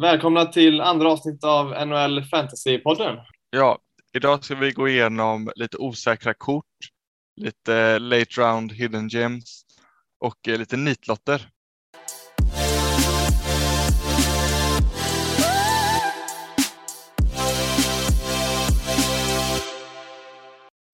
Välkomna 0.00 0.44
till 0.44 0.80
andra 0.80 1.12
avsnitt 1.12 1.44
av 1.44 1.86
NHL 1.86 2.22
Fantasy-podden. 2.22 3.16
Ja, 3.50 3.78
idag 4.12 4.44
ska 4.44 4.54
vi 4.54 4.70
gå 4.70 4.88
igenom 4.88 5.50
lite 5.54 5.76
osäkra 5.76 6.34
kort, 6.34 6.64
lite 7.36 7.98
late 7.98 8.40
round 8.40 8.72
hidden 8.72 9.08
gems 9.08 9.62
och 10.20 10.48
eh, 10.48 10.58
lite 10.58 10.76
nitlotter. 10.76 11.48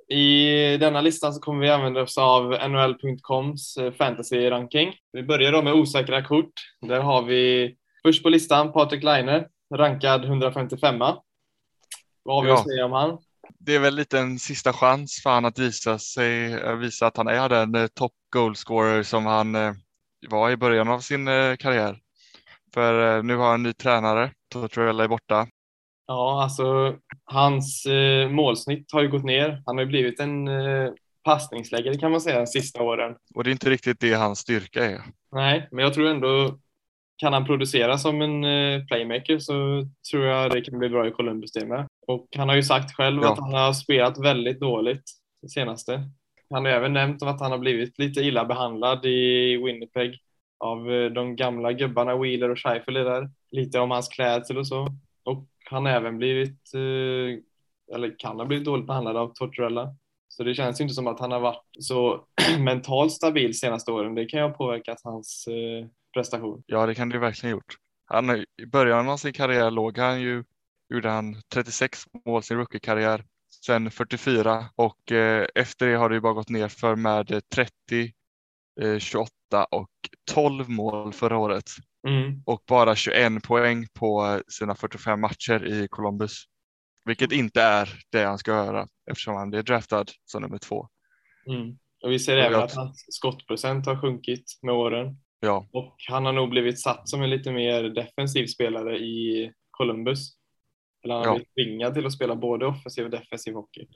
I 0.08 0.76
denna 0.76 1.00
listan 1.00 1.34
så 1.34 1.40
kommer 1.40 1.60
vi 1.60 1.70
använda 1.70 2.02
oss 2.02 2.18
av 2.18 2.50
NHL.coms 2.70 3.76
eh, 3.76 3.92
fantasy-ranking. 3.92 4.92
Vi 5.12 5.22
börjar 5.22 5.52
då 5.52 5.62
med 5.62 5.74
osäkra 5.74 6.24
kort. 6.24 6.52
Där 6.80 7.00
har 7.00 7.22
vi 7.22 7.74
först 8.06 8.22
på 8.22 8.28
listan 8.28 8.72
Patrik 8.72 9.02
Laine, 9.02 9.44
rankad 9.74 10.24
155. 10.24 10.98
Vad 10.98 12.36
har 12.36 12.42
vi 12.42 12.48
Ja. 12.48 12.54
att 12.54 12.68
säga 12.68 12.84
om 12.84 12.92
han? 12.92 13.18
Det 13.58 13.74
är 13.74 13.78
väl 13.80 13.94
lite 13.94 14.18
en 14.18 14.38
sista 14.38 14.72
chans 14.72 15.20
för 15.22 15.30
han 15.30 15.44
att 15.44 15.58
visa 15.58 15.98
sig, 15.98 16.52
eh, 16.52 16.74
visa 16.76 17.06
att 17.06 17.16
han 17.16 17.28
är 17.28 17.48
den 17.48 17.74
eh, 17.74 17.86
top 17.86 18.12
goalscorer 18.32 19.02
som 19.02 19.26
han 19.26 19.54
eh, 19.54 19.72
var 20.28 20.50
i 20.50 20.56
början 20.56 20.88
av 20.88 21.00
sin 21.00 21.26
karriär. 21.58 21.98
För 22.74 23.22
nu 23.22 23.36
har 23.36 23.46
han 23.46 23.54
en 23.54 23.62
ny 23.62 23.72
tränare, 23.72 24.30
Tortorella 24.52 25.04
är 25.04 25.08
borta. 25.08 25.46
Ja, 26.06 26.42
alltså 26.42 26.96
hans 27.24 27.86
eh, 27.86 28.28
målsnitt 28.28 28.92
har 28.92 29.02
ju 29.02 29.08
gått 29.08 29.24
ner. 29.24 29.62
Han 29.66 29.76
har 29.76 29.84
ju 29.84 29.88
blivit 29.88 30.20
en 30.20 30.48
eh, 30.48 30.90
passningsläggare 31.24 31.98
kan 31.98 32.10
man 32.10 32.20
säga 32.20 32.38
de 32.38 32.46
sista 32.46 32.82
åren. 32.82 33.16
Och 33.34 33.44
det 33.44 33.50
är 33.50 33.52
inte 33.52 33.70
riktigt 33.70 34.00
det 34.00 34.12
hans 34.14 34.38
styrka 34.38 34.84
är. 34.84 35.02
Nej, 35.32 35.68
men 35.70 35.84
jag 35.84 35.94
tror 35.94 36.06
ändå 36.06 36.58
kan 37.16 37.32
han 37.32 37.44
producera 37.46 37.98
som 37.98 38.22
en 38.22 38.44
eh, 38.44 38.84
playmaker 38.84 39.38
så 39.38 39.86
tror 40.10 40.24
jag 40.24 40.50
det 40.50 40.60
kan 40.60 40.78
bli 40.78 40.88
bra 40.88 41.08
i 41.08 41.10
Columbus 41.10 41.52
det 41.52 41.66
med. 41.66 41.86
Och 42.06 42.26
han 42.36 42.48
har 42.48 42.56
ju 42.56 42.62
sagt 42.62 42.92
själv 42.96 43.22
Ja. 43.22 43.32
att 43.32 43.38
han 43.38 43.54
har 43.54 43.72
spelat 43.72 44.24
väldigt 44.24 44.60
dåligt 44.60 45.02
det 45.42 45.48
senaste. 45.48 46.02
Han 46.50 46.64
har 46.64 46.72
även 46.72 46.92
nämnt 46.92 47.22
att 47.22 47.40
han 47.40 47.50
har 47.50 47.58
blivit 47.58 47.98
lite 47.98 48.20
illa 48.20 48.44
behandlad 48.44 49.06
i 49.06 49.56
Winnipeg 49.56 50.18
av 50.58 50.92
eh, 50.92 51.10
de 51.10 51.36
gamla 51.36 51.72
gubbarna 51.72 52.16
Wheeler 52.16 52.50
och 52.50 52.58
Scheifele 52.58 53.00
där. 53.00 53.30
Lite 53.50 53.78
om 53.80 53.90
hans 53.90 54.08
klädsel 54.08 54.58
och 54.58 54.66
så. 54.66 54.86
Och 55.24 55.46
han 55.70 55.86
har 55.86 55.92
även 55.92 56.18
blivit, 56.18 56.74
eh, 56.74 57.38
eller 57.96 58.18
kan 58.18 58.38
ha 58.38 58.46
blivit 58.46 58.64
dåligt 58.64 58.86
behandlad 58.86 59.16
av 59.16 59.32
Tortorella. 59.34 59.94
Så 60.28 60.42
det 60.44 60.54
känns 60.54 60.80
ju 60.80 60.82
inte 60.82 60.94
som 60.94 61.06
att 61.06 61.20
han 61.20 61.32
har 61.32 61.40
varit 61.40 61.62
så 61.80 62.24
mentalt 62.58 63.12
stabil 63.12 63.58
senaste 63.58 63.92
åren. 63.92 64.14
Det 64.14 64.24
kan 64.26 64.40
ju 64.40 64.46
ha 64.46 64.52
påverkat 64.52 65.00
hans 65.04 65.48
prestation. 66.16 66.62
Ja, 66.66 66.86
det 66.86 66.94
kan 66.94 67.08
det 67.08 67.18
verkligen 67.18 67.50
gjort. 67.50 67.76
Han, 68.04 68.30
I 68.30 68.66
början 68.72 69.08
av 69.08 69.16
sin 69.16 69.32
karriär 69.32 69.70
låg 69.70 69.98
han 69.98 70.20
ju, 70.20 70.44
gjorde 70.94 71.08
han 71.08 71.42
36 71.54 72.04
mål 72.26 72.42
sin 72.42 72.56
rookie-karriär, 72.56 73.24
sen 73.66 73.90
44 73.90 74.64
och 74.76 75.12
eh, 75.12 75.46
efter 75.54 75.86
det 75.86 75.96
har 75.96 76.08
det 76.08 76.14
ju 76.14 76.20
bara 76.20 76.32
gått 76.32 76.48
ner 76.48 76.68
för 76.68 76.96
med 76.96 77.30
eh, 77.30 77.40
30, 77.54 78.12
eh, 78.80 78.98
28 78.98 79.30
och 79.70 79.90
12 80.32 80.68
mål 80.70 81.12
förra 81.12 81.38
året 81.38 81.64
Mm. 82.08 82.42
och 82.46 82.62
bara 82.68 82.96
21 82.96 83.42
poäng 83.42 83.86
på 83.94 84.40
sina 84.48 84.74
45 84.74 85.20
matcher 85.20 85.64
i 85.66 85.88
Columbus. 85.88 86.44
Vilket 87.04 87.32
inte 87.32 87.62
är 87.62 87.88
det 88.12 88.24
han 88.24 88.38
ska 88.38 88.50
göra 88.50 88.86
eftersom 89.10 89.34
han 89.34 89.50
blev 89.50 89.64
draftad 89.64 90.04
som 90.24 90.42
nummer 90.42 90.58
två. 90.58 90.88
Mm. 91.48 91.78
Och 92.04 92.10
vi 92.10 92.18
ser 92.18 92.36
även 92.36 92.62
att 92.62 92.74
hans 92.74 93.06
skottprocent 93.08 93.86
har 93.86 94.00
sjunkit 94.00 94.58
med 94.62 94.74
åren. 94.74 95.16
Ja, 95.40 95.66
Och 95.72 95.96
han 96.08 96.26
har 96.26 96.32
nog 96.32 96.50
blivit 96.50 96.80
satt 96.80 97.08
som 97.08 97.22
en 97.22 97.30
lite 97.30 97.52
mer 97.52 97.82
defensiv 97.82 98.46
spelare 98.46 98.98
i 98.98 99.52
Columbus. 99.70 100.28
Eller 101.04 101.14
han 101.14 101.24
har 101.24 101.30
Ja. 101.32 101.34
blivit 101.34 101.54
tvingad 101.54 101.94
till 101.94 102.06
att 102.06 102.12
spela 102.12 102.36
både 102.36 102.66
offensiv 102.66 103.04
och 103.04 103.10
defensiv 103.10 103.54
hockey. 103.54 103.86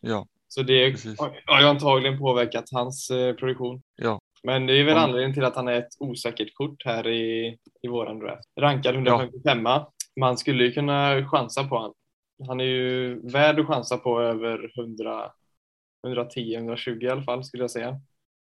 ja, 0.00 0.26
Så 0.48 0.62
det 0.62 0.90
Precis. 0.90 1.20
har 1.46 1.60
ju 1.60 1.66
antagligen 1.66 2.18
påverkat 2.18 2.64
hans 2.72 3.10
eh, 3.10 3.34
produktion. 3.34 3.82
Ja. 3.96 4.18
Men 4.42 4.66
det 4.66 4.72
är 4.80 4.84
väl 4.84 4.96
anledningen 4.96 5.34
till 5.34 5.44
att 5.44 5.56
han 5.56 5.68
är 5.68 5.72
ett 5.78 5.96
osäkert 5.98 6.54
kort 6.54 6.84
här 6.84 7.08
i, 7.08 7.56
i 7.82 7.88
våran 7.88 8.18
draft. 8.18 8.48
Rankad 8.60 8.94
155. 8.94 9.66
Man 10.20 10.38
skulle 10.38 10.64
ju 10.64 10.72
kunna 10.72 11.28
chansa 11.28 11.64
på 11.64 11.78
han. 11.78 11.92
Han 12.46 12.60
är 12.60 12.64
ju 12.64 13.20
värd 13.32 13.60
att 13.60 13.66
chansa 13.66 13.96
på 13.96 14.20
över 14.20 14.70
100, 14.80 15.32
110-120 16.06 17.02
i 17.04 17.08
alla 17.08 17.22
fall 17.22 17.44
skulle 17.44 17.62
jag 17.62 17.70
säga. 17.70 18.00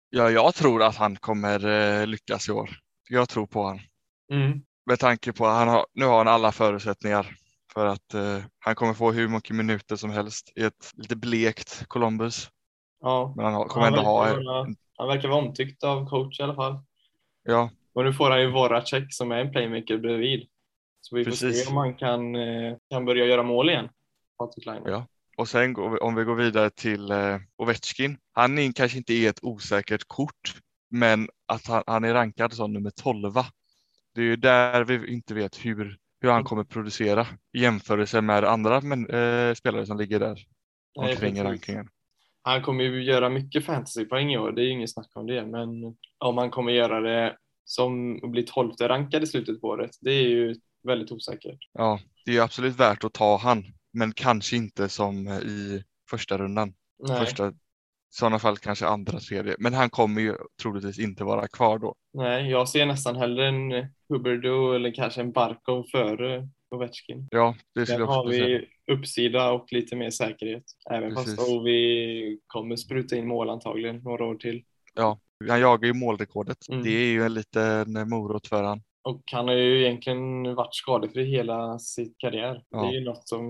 Ja, 0.10 0.30
jag 0.30 0.56
tror 0.56 0.84
att 0.84 0.96
han 0.96 1.16
kommer 1.16 1.66
eh, 1.66 2.08
lyckas 2.08 2.50
i 2.50 2.52
år. 2.52 2.70
Jag 3.10 3.30
tror 3.30 3.48
på 3.48 3.62
honom. 3.64 3.80
Mm. 4.32 4.62
med 4.86 5.00
tanke 5.00 5.34
på 5.34 5.48
att 5.48 5.58
han 5.58 5.68
har, 5.68 5.86
nu 5.94 6.06
har 6.06 6.18
han 6.18 6.28
alla 6.28 6.52
förutsättningar 6.52 7.36
för 7.74 7.86
att 7.86 8.14
eh, 8.14 8.44
han 8.60 8.76
kommer 8.76 8.94
få 8.94 9.12
hur 9.12 9.28
mycket 9.28 9.56
minuter 9.56 9.96
som 9.96 10.10
helst 10.10 10.52
i 10.56 10.64
ett 10.64 10.92
lite 10.94 11.16
blekt 11.16 11.88
Columbus. 11.88 12.50
Ja. 13.02 13.34
Men 13.36 13.46
han 13.46 13.54
har, 13.54 13.66
kommer 13.66 13.86
Han 13.86 13.94
ändå 13.94 14.06
ha, 14.06 14.16
vara, 14.16 14.68
han 14.98 15.08
verkar 15.08 15.30
vara 15.30 15.40
omtyckt 15.40 15.84
av 15.84 16.10
coach 16.10 16.40
i 16.40 16.44
alla 16.44 16.56
fall. 16.56 16.80
ja, 17.44 17.70
Och 17.94 18.04
nu 18.04 18.14
får 18.14 18.30
han 18.30 18.42
ju 18.42 18.52
Voracek 18.52 19.14
som 19.14 19.32
är 19.32 19.38
en 19.38 19.52
playmaker 19.52 19.98
bredvid. 19.98 20.48
Så 21.02 21.16
vi 21.16 21.24
får 21.24 21.32
Precis. 21.32 21.64
se 21.64 21.72
om 21.72 21.78
han 21.78 21.96
kan, 21.96 22.36
eh, 22.36 22.78
kan 22.90 23.06
börja 23.06 23.26
göra 23.26 23.44
mål 23.44 23.70
igen. 23.70 23.90
Patrik 24.38 24.66
Laine. 24.66 24.84
Ja. 24.86 25.08
Och 25.38 25.48
sen 25.48 25.76
om 26.02 26.16
vi 26.16 26.24
går 26.24 26.36
vidare 26.36 26.70
till 26.70 27.12
eh, 27.12 27.38
Ovechkin. 27.58 28.18
Han 28.34 28.58
är, 28.58 28.72
kanske 28.72 28.98
inte 28.98 29.14
är 29.14 29.30
ett 29.30 29.44
osäkert 29.44 30.04
kort, 30.08 30.62
men 30.90 31.30
att 31.48 31.68
han, 31.68 31.84
han 31.88 32.04
är 32.04 32.14
rankad 32.14 32.54
som 32.54 32.74
nummer 32.74 32.90
12. 32.90 33.34
Det 34.16 34.22
är 34.22 34.26
ju 34.26 34.36
där 34.36 34.84
vi 34.84 35.14
inte 35.14 35.34
vet 35.34 35.66
hur, 35.66 35.98
hur 36.22 36.30
han 36.30 36.44
kommer 36.44 36.64
producera 36.64 37.28
i 37.54 37.62
jämförelse 37.62 38.22
med 38.22 38.44
andra 38.44 38.82
men, 38.82 39.10
eh, 39.10 39.54
spelare 39.54 39.86
som 39.86 39.98
ligger 39.98 40.20
där 40.20 40.40
Nej, 41.00 41.12
omkring 41.12 41.38
i 41.38 41.44
rankingen. 41.44 41.90
Han 42.42 42.62
kommer 42.62 42.84
ju 42.84 43.04
göra 43.04 43.30
mycket 43.30 43.66
fantasypoäng 43.66 44.34
i 44.34 44.38
år, 44.38 44.52
det 44.52 44.62
är 44.62 44.66
ju 44.66 44.72
inget 44.72 44.94
snack 44.94 45.12
om 45.14 45.28
det. 45.28 45.46
Men 45.46 45.70
om 46.18 46.38
han 46.38 46.50
kommer 46.50 46.72
göra 46.72 47.02
det 47.02 47.38
som 47.66 48.24
att 48.24 48.32
bli 48.32 48.44
tolfte 48.44 48.90
rankad 48.90 49.24
i 49.24 49.28
slutet 49.28 49.62
på 49.62 49.68
året, 49.68 49.92
det 50.02 50.12
är 50.12 50.30
ju 50.30 50.56
väldigt 50.84 51.12
osäkert. 51.12 51.60
Ja, 51.74 52.00
det 52.26 52.38
är 52.38 52.42
absolut 52.42 52.80
värt 52.80 53.04
att 53.04 53.14
ta 53.14 53.38
han, 53.38 53.64
men 53.94 54.12
kanske 54.12 54.56
inte 54.56 54.90
som 54.90 55.28
i 55.28 55.84
första 56.10 56.38
rundan. 56.38 56.74
Nej, 57.08 57.20
Första, 57.26 57.48
I 57.48 57.52
sådana 58.10 58.40
fall 58.40 58.58
kanske 58.58 58.88
andra, 58.88 59.20
tredje. 59.20 59.56
Men 59.60 59.74
han 59.74 59.90
kommer 59.90 60.22
ju 60.22 60.36
troligtvis 60.62 61.00
inte 61.00 61.24
vara 61.24 61.48
kvar 61.48 61.80
då. 61.80 61.96
nej, 62.14 62.50
jag 62.50 62.70
ser 62.70 62.86
nästan 62.86 63.16
hellre 63.16 63.48
en 63.48 63.88
Huberdo 64.10 64.74
eller 64.74 64.92
kanske 64.92 65.22
en 65.22 65.32
Barkov 65.32 65.86
före 65.92 66.50
Ovechkin. 66.70 67.28
Ja, 67.32 67.56
det 67.76 67.86
skulle 67.86 67.98
Där 67.98 68.04
jag 68.04 68.12
har 68.12 68.20
också 68.20 68.32
säga. 68.32 68.46
vi 68.88 68.94
uppsida 68.94 69.52
och 69.52 69.74
lite 69.74 69.96
mer 69.96 70.10
säkerhet. 70.10 70.64
Även 70.92 71.16
Precis. 71.16 71.36
fast 71.36 71.50
Ovi 71.50 72.40
kommer 72.48 72.76
spruta 72.76 73.16
in 73.16 73.28
mål 73.28 73.50
antagligen 73.50 73.98
några 73.98 74.26
år 74.26 74.36
till. 74.36 74.64
Han 75.50 75.60
jagar 75.60 75.88
ju 75.88 75.94
målrekordet. 75.94 76.70
Mm. 76.70 76.84
Det 76.84 76.90
är 76.90 77.08
ju 77.12 77.24
en 77.24 77.34
liten 77.34 78.10
morot 78.10 78.48
för 78.48 78.64
han. 78.64 78.82
Och 79.08 79.22
han 79.32 79.48
har 79.48 79.56
ju 79.56 79.82
egentligen 79.86 80.56
varit 80.56 80.76
skadefri 80.76 81.24
hela 81.32 81.80
sin 81.80 82.14
karriär. 82.18 82.64
Ja. 82.70 82.82
Det 82.82 82.88
är 82.88 82.92
ju 82.92 83.04
något 83.06 83.28
som 83.30 83.44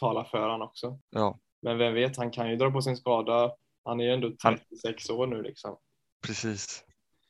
talar 0.00 0.24
för 0.24 0.48
han 0.48 0.62
också. 0.62 0.98
Ja, 1.10 1.38
Men 1.62 1.78
vem 1.78 1.94
vet, 1.94 2.16
han 2.16 2.30
kan 2.30 2.50
ju 2.50 2.56
dra 2.56 2.70
på 2.70 2.82
sin 2.82 2.96
skada. 2.96 3.52
Han 3.84 4.00
är 4.00 4.04
ju 4.04 4.10
ändå 4.12 4.32
Han- 4.42 4.58
36 4.58 5.10
år 5.10 5.26
nu 5.26 5.42
liksom. 5.42 5.76
precis. 6.26 6.84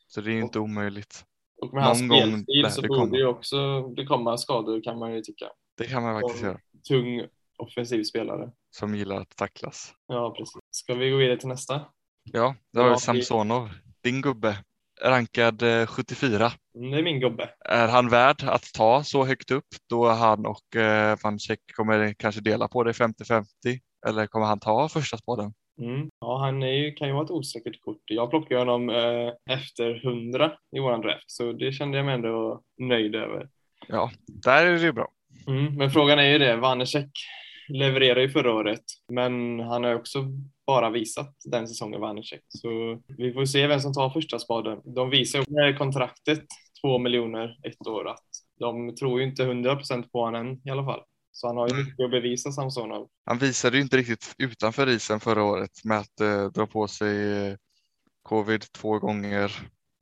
Så 0.07 0.21
det 0.21 0.31
är 0.31 0.33
ju 0.33 0.41
inte 0.41 0.59
omöjligt. 0.59 1.25
Och 1.61 1.73
med 1.73 1.83
hans 1.83 2.01
Någon 2.01 2.09
gång 2.09 2.43
spelstil 2.43 2.71
så 2.71 2.81
borde 2.81 2.99
komma. 2.99 3.17
ju 3.17 3.25
också 3.27 3.81
det 3.81 4.05
komma 4.05 4.37
skador 4.37 4.81
kan 4.83 4.99
man 4.99 5.13
ju 5.13 5.21
tycka. 5.21 5.45
Det 5.77 5.87
kan 5.87 6.03
man 6.03 6.21
faktiskt 6.21 6.43
Ja. 6.43 6.47
göra. 6.49 6.59
Tung 6.87 7.27
offensiv 7.57 8.03
spelare. 8.03 8.51
Som 8.69 8.95
gillar 8.95 9.21
att 9.21 9.35
tacklas. 9.35 9.93
Ja, 10.07 10.35
precis. 10.37 10.57
Ska 10.71 10.93
vi 10.95 11.09
gå 11.09 11.17
vidare 11.17 11.37
till 11.37 11.47
nästa? 11.49 11.81
Ja, 12.23 12.55
det 12.71 12.79
har 12.79 12.89
vi 12.89 12.97
Samsonov. 12.97 13.69
Din 14.01 14.21
gubbe. 14.21 14.57
Rankad 15.03 15.61
eh, 15.61 15.85
74. 15.85 16.51
Mm, 16.75 16.91
Det 16.91 16.97
är 16.97 17.03
min 17.03 17.19
gubbe. 17.19 17.49
Är 17.65 17.87
han 17.87 18.09
värd 18.09 18.43
att 18.43 18.63
ta 18.73 19.03
så 19.03 19.25
högt 19.25 19.51
upp 19.51 19.67
då 19.89 20.07
han 20.07 20.45
och 20.45 20.75
eh, 20.75 21.17
Van 21.23 21.39
Check 21.39 21.59
kommer 21.75 22.13
kanske 22.13 22.41
dela 22.41 22.67
på 22.67 22.83
det 22.83 22.91
50-50? 22.91 23.45
Eller 24.07 24.27
kommer 24.27 24.45
han 24.45 24.59
ta 24.59 24.89
första 24.89 25.17
spaden? 25.17 25.53
Mm. 25.81 26.09
Ja, 26.19 26.37
han 26.45 26.63
är 26.63 26.71
ju, 26.71 26.91
kan 26.93 27.07
ju 27.07 27.13
vara 27.13 27.23
ett 27.25 27.31
osäkert 27.31 27.81
kort. 27.81 28.01
Jag 28.05 28.29
plockade 28.29 28.59
honom 28.61 28.89
eh, 28.89 29.55
efter 29.55 30.05
100 30.07 30.51
i 30.75 30.79
våran 30.79 31.01
draft, 31.01 31.31
så 31.31 31.51
det 31.51 31.71
kände 31.71 31.97
jag 31.97 32.05
mig 32.05 32.15
ändå 32.15 32.61
nöjd 32.79 33.15
över. 33.15 33.49
Ja, 33.87 34.11
där 34.27 34.65
är 34.65 34.71
det 34.73 34.81
ju 34.81 34.91
bra. 34.91 35.07
Mm. 35.47 35.75
Men 35.75 35.91
frågan 35.91 36.19
är 36.19 36.31
ju 36.31 36.37
det, 36.37 36.55
Vanecek 36.55 37.09
levererade 37.69 38.21
ju 38.21 38.29
förra 38.29 38.53
året, 38.53 38.83
men 39.11 39.59
han 39.59 39.83
har 39.83 39.95
också 39.95 40.25
bara 40.67 40.89
visat 40.89 41.35
den 41.45 41.67
säsongen 41.67 42.01
Vanecek. 42.01 42.41
Så 42.47 42.99
vi 43.17 43.33
får 43.33 43.45
se 43.45 43.67
vem 43.67 43.79
som 43.79 43.93
tar 43.93 44.09
första 44.09 44.39
spaden. 44.39 44.81
De 44.95 45.09
visar 45.09 45.39
ju 45.39 45.45
med 45.47 45.77
kontraktet, 45.77 46.43
två 46.81 46.99
miljoner 46.99 47.57
ett 47.63 47.87
år, 47.87 48.09
att 48.09 48.25
de 48.59 48.95
tror 48.95 49.19
ju 49.21 49.27
inte 49.27 49.43
100% 49.43 50.09
på 50.11 50.19
honom 50.25 50.47
än 50.47 50.67
i 50.67 50.69
alla 50.71 50.85
fall. 50.85 51.01
Så 51.31 51.47
han 51.47 51.57
har 51.57 51.67
ju 51.67 51.73
Mm. 51.73 51.85
mycket 51.85 52.05
att 52.05 52.11
bevisa 52.11 52.51
Samsonov. 52.51 53.07
Han 53.25 53.37
visade 53.37 53.77
ju 53.77 53.83
inte 53.83 53.97
riktigt 53.97 54.35
utanför 54.37 54.89
isen 54.89 55.19
förra 55.19 55.43
året 55.43 55.71
med 55.83 55.97
att 55.99 56.19
eh, 56.19 56.45
dra 56.45 56.67
på 56.67 56.87
sig 56.87 57.47
eh, 57.47 57.55
covid 58.23 58.61
två 58.71 58.99
gånger. 58.99 59.51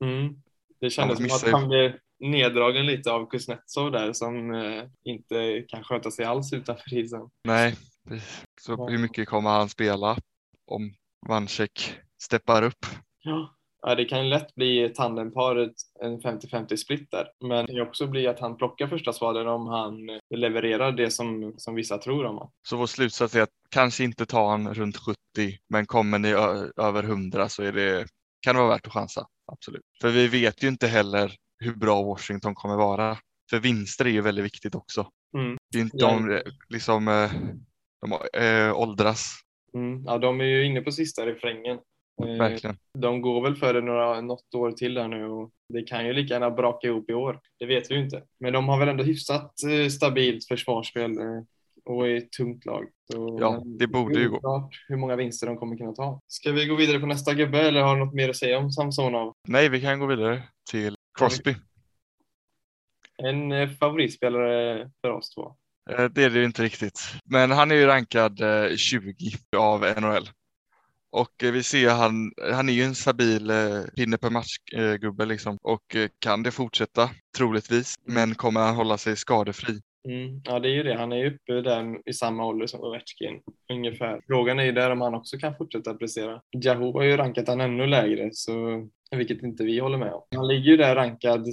Mm. 0.03 0.33
Det 0.79 0.89
kändes 0.89 1.17
som 1.17 1.25
att 1.25 1.61
han 1.61 1.69
blev 1.69 1.91
neddragen 2.21 2.85
lite 2.85 3.11
av 3.11 3.29
Kuznetsov 3.29 3.91
där 3.91 4.13
som 4.13 4.53
eh, 4.53 4.83
inte 5.03 5.65
kan 5.67 5.83
sköta 5.83 6.11
sig 6.11 6.25
alls 6.25 6.53
utanför 6.53 6.93
isen. 6.93 7.29
Nej, 7.43 7.75
så 8.61 8.89
hur 8.89 8.97
mycket 8.97 9.27
kommer 9.27 9.49
han 9.49 9.69
spela 9.69 10.17
om 10.67 10.93
Vanchek 11.27 11.93
steppar 12.23 12.63
upp? 12.63 12.85
Ja. 13.23 13.55
Ja, 13.83 13.95
det 13.95 14.05
kan 14.05 14.29
lätt 14.29 14.55
bli 14.55 14.93
tandemparet 14.95 15.73
en 16.01 16.21
50-50 16.21 16.75
split 16.75 17.11
där. 17.11 17.27
Men 17.39 17.65
det 17.65 17.73
kan 17.73 17.87
också 17.87 18.07
bli 18.07 18.27
att 18.27 18.39
han 18.39 18.57
plockar 18.57 18.87
första 18.87 19.13
svaden 19.13 19.47
om 19.47 19.67
han 19.67 20.19
levererar 20.35 20.91
det 20.91 21.11
som, 21.11 21.53
som 21.57 21.75
vissa 21.75 21.97
tror 21.97 22.25
om 22.25 22.35
honom. 22.35 22.51
Så 22.67 22.77
vår 22.77 22.87
slutsats 22.87 23.35
är 23.35 23.41
att 23.41 23.49
kanske 23.69 24.03
inte 24.03 24.25
ta 24.25 24.49
han 24.49 24.73
runt 24.73 24.97
70, 24.97 25.17
men 25.69 25.85
kommer 25.85 26.19
ni 26.19 26.29
över 26.77 27.03
100 27.03 27.49
så 27.49 27.63
är 27.63 27.71
det, 27.71 28.07
kan 28.41 28.55
det 28.55 28.61
vara 28.61 28.71
värt 28.71 28.87
att 28.87 28.93
chansa. 28.93 29.27
Absolut. 29.51 29.81
För 30.01 30.09
vi 30.09 30.27
vet 30.27 30.63
ju 30.63 30.67
inte 30.67 30.87
heller 30.87 31.35
hur 31.61 31.75
bra 31.75 32.03
Washington 32.03 32.55
kommer 32.55 32.75
vara. 32.75 33.17
För 33.49 33.59
vinster 33.59 34.05
är 34.05 34.09
ju 34.09 34.21
väldigt 34.21 34.45
viktigt 34.45 34.75
också. 34.75 35.07
Mm. 35.37 35.57
Det 35.71 35.77
är 35.77 35.81
inte 35.81 35.97
ja. 35.99 36.07
de, 36.07 36.41
liksom, 36.69 37.07
eh, 37.07 37.31
de 38.01 38.41
äh, 38.45 38.79
åldras. 38.79 39.33
Mm. 39.73 40.03
Ja, 40.05 40.17
de 40.17 40.41
är 40.41 40.45
ju 40.45 40.65
inne 40.65 40.81
på 40.81 40.91
sista 40.91 41.25
refrängen. 41.25 41.79
Eh, 42.23 42.37
Verkligen. 42.37 42.77
De 42.99 43.21
går 43.21 43.41
väl 43.41 43.55
för 43.55 43.73
det 43.73 43.81
några, 43.81 44.21
något 44.21 44.55
år 44.55 44.71
till 44.71 44.93
där 44.93 45.07
nu 45.07 45.25
och 45.25 45.51
det 45.73 45.83
kan 45.83 46.05
ju 46.05 46.13
lika 46.13 46.33
gärna 46.33 46.51
braka 46.51 46.87
ihop 46.87 47.09
i 47.09 47.13
år. 47.13 47.39
Det 47.59 47.65
vet 47.65 47.91
vi 47.91 47.95
ju 47.95 48.03
inte. 48.03 48.23
Men 48.39 48.53
de 48.53 48.69
har 48.69 48.79
väl 48.79 48.89
ändå 48.89 49.03
hyfsat 49.03 49.53
eh, 49.63 49.89
stabilt 49.89 50.47
försvarsspel 50.47 51.11
eh, 51.11 51.41
och 51.85 52.07
är 52.07 52.15
ett 52.15 52.31
tungt 52.31 52.65
lag. 52.65 52.85
Så 53.11 53.37
ja, 53.41 53.63
det 53.65 53.87
borde 53.87 54.19
ju 54.19 54.29
gå. 54.29 54.69
hur 54.87 54.97
många 54.97 55.15
vinster 55.15 55.47
de 55.47 55.57
kommer 55.57 55.77
kunna 55.77 55.93
ta. 55.93 56.19
Ska 56.27 56.51
vi 56.51 56.65
gå 56.65 56.75
vidare 56.75 56.99
på 56.99 57.05
nästa 57.05 57.33
gubbe 57.33 57.59
eller 57.59 57.81
har 57.81 57.95
du 57.95 58.05
något 58.05 58.13
mer 58.13 58.29
att 58.29 58.35
säga 58.35 58.57
om 58.57 58.71
Samsonov? 58.71 59.33
Nej, 59.47 59.69
vi 59.69 59.81
kan 59.81 59.99
gå 59.99 60.05
vidare 60.05 60.43
till 60.71 60.95
Crosby. 61.29 61.55
En 63.17 63.75
favoritspelare 63.75 64.89
för 65.01 65.09
oss 65.09 65.29
två. 65.29 65.55
Det 66.11 66.23
är 66.23 66.29
det 66.29 66.43
inte 66.43 66.63
riktigt. 66.63 67.01
Men 67.25 67.51
han 67.51 67.71
är 67.71 67.75
ju 67.75 67.85
rankad 67.85 68.41
20 68.77 69.13
av 69.57 69.81
NHL. 69.81 70.29
Och 71.11 71.43
eh, 71.43 71.51
vi 71.51 71.63
ser 71.63 71.89
han, 71.89 72.31
han 72.53 72.69
är 72.69 72.73
ju 72.73 72.83
en 72.83 72.95
stabil 72.95 73.49
eh, 73.49 73.81
pinne 73.95 74.17
per 74.17 74.29
match-gubbe 74.29 75.25
liksom. 75.25 75.57
Och 75.61 75.95
eh, 75.95 76.09
kan 76.19 76.43
det 76.43 76.51
fortsätta, 76.51 77.09
troligtvis. 77.37 77.95
Men 78.05 78.35
kommer 78.35 78.59
han 78.59 78.75
hålla 78.75 78.97
sig 78.97 79.17
skadefri? 79.17 79.81
Mm, 80.09 80.41
ja, 80.43 80.59
det 80.59 80.69
är 80.69 80.73
ju 80.73 80.83
det. 80.83 80.93
Han 80.93 81.11
är 81.11 81.17
ju 81.17 81.35
uppe 81.35 81.61
där 81.61 82.09
i 82.09 82.13
samma 82.13 82.45
ålder 82.45 82.67
som 82.67 82.81
Ovechkin 82.81 83.41
ungefär. 83.73 84.21
Frågan 84.27 84.59
är 84.59 84.63
ju 84.63 84.71
där 84.71 84.91
om 84.91 85.01
han 85.01 85.15
också 85.15 85.37
kan 85.37 85.55
fortsätta 85.57 85.93
prestera. 85.93 86.41
Yahoo 86.65 86.93
har 86.93 87.03
ju 87.03 87.17
rankat 87.17 87.47
han 87.47 87.61
ännu 87.61 87.87
lägre, 87.87 88.29
så, 88.33 88.87
vilket 89.15 89.43
inte 89.43 89.63
vi 89.63 89.79
håller 89.79 89.97
med 89.97 90.13
om. 90.13 90.23
Han 90.35 90.47
ligger 90.47 90.71
ju 90.71 90.77
där 90.77 90.95
rankad 90.95 91.45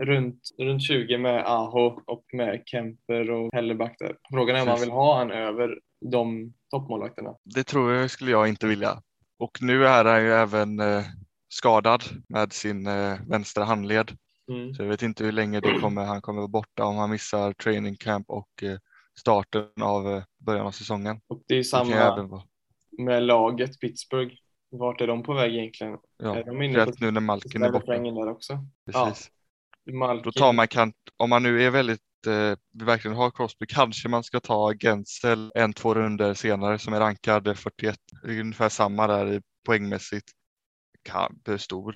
runt, 0.00 0.40
runt 0.58 0.82
20 0.82 1.18
med 1.18 1.44
Aho 1.46 2.00
och 2.06 2.24
med 2.32 2.62
Kemper 2.66 3.30
och 3.30 3.54
Helleback 3.54 3.96
där. 3.98 4.16
Frågan 4.30 4.56
är 4.56 4.62
om 4.62 4.68
han 4.68 4.80
vill 4.80 4.90
ha 4.90 5.18
han 5.18 5.30
över 5.30 5.78
de 6.10 6.52
toppmålvakterna. 6.70 7.34
Det 7.54 7.64
tror 7.64 7.92
jag 7.92 8.10
skulle 8.10 8.30
jag 8.30 8.48
inte 8.48 8.66
vilja. 8.66 9.02
Och 9.38 9.58
nu 9.60 9.86
är 9.86 10.04
han 10.04 10.24
ju 10.24 10.32
även 10.32 10.80
eh, 10.80 11.04
skadad 11.48 12.02
med 12.28 12.52
sin 12.52 12.86
eh, 12.86 13.14
vänstra 13.28 13.64
handled. 13.64 14.16
Mm. 14.48 14.74
Så 14.74 14.82
jag 14.82 14.88
vet 14.88 15.02
inte 15.02 15.24
hur 15.24 15.32
länge 15.32 15.60
det 15.60 15.80
kommer, 15.80 16.04
han 16.04 16.22
kommer 16.22 16.40
vara 16.40 16.48
borta 16.48 16.84
om 16.84 16.96
han 16.96 17.10
missar 17.10 17.52
training 17.52 17.96
camp 17.96 18.30
och 18.30 18.62
eh, 18.62 18.78
starten 19.18 19.82
av 19.82 20.08
eh, 20.08 20.24
början 20.38 20.66
av 20.66 20.70
säsongen. 20.70 21.20
Och 21.26 21.42
det 21.46 21.58
är 21.58 21.62
samma 21.62 22.42
med 22.98 23.22
laget 23.22 23.80
Pittsburgh. 23.80 24.34
Vart 24.70 25.00
är 25.00 25.06
de 25.06 25.22
på 25.22 25.34
väg 25.34 25.54
egentligen? 25.54 25.98
Ja, 26.16 26.36
är 26.36 26.44
de 26.44 26.62
inne 26.62 26.84
på 26.84 26.92
nu 27.00 27.10
när 27.10 27.20
Malkin 27.20 27.62
är 27.62 27.70
borta. 27.70 27.92
Där 27.92 28.30
också? 28.30 28.66
Precis. 28.86 29.30
Ja. 29.84 29.92
Malkin. 29.92 30.22
Då 30.22 30.32
tar 30.32 30.52
man, 30.52 30.68
kan, 30.68 30.92
om 31.16 31.30
man 31.30 31.42
nu 31.42 31.62
är 31.62 31.70
väldigt 31.70 32.00
eh, 32.26 32.84
verkligen 32.84 33.16
har 33.16 33.30
Crosby 33.30 33.66
kanske 33.66 34.08
man 34.08 34.24
ska 34.24 34.40
ta 34.40 34.74
Gensel 34.74 35.52
en, 35.54 35.72
två 35.72 35.94
runder 35.94 36.34
senare 36.34 36.78
som 36.78 36.94
är 36.94 37.00
rankad 37.00 37.58
41, 37.58 37.96
ungefär 38.22 38.68
samma 38.68 39.06
där 39.06 39.42
poängmässigt. 39.66 40.32
Kan, 41.02 41.58
stor 41.58 41.94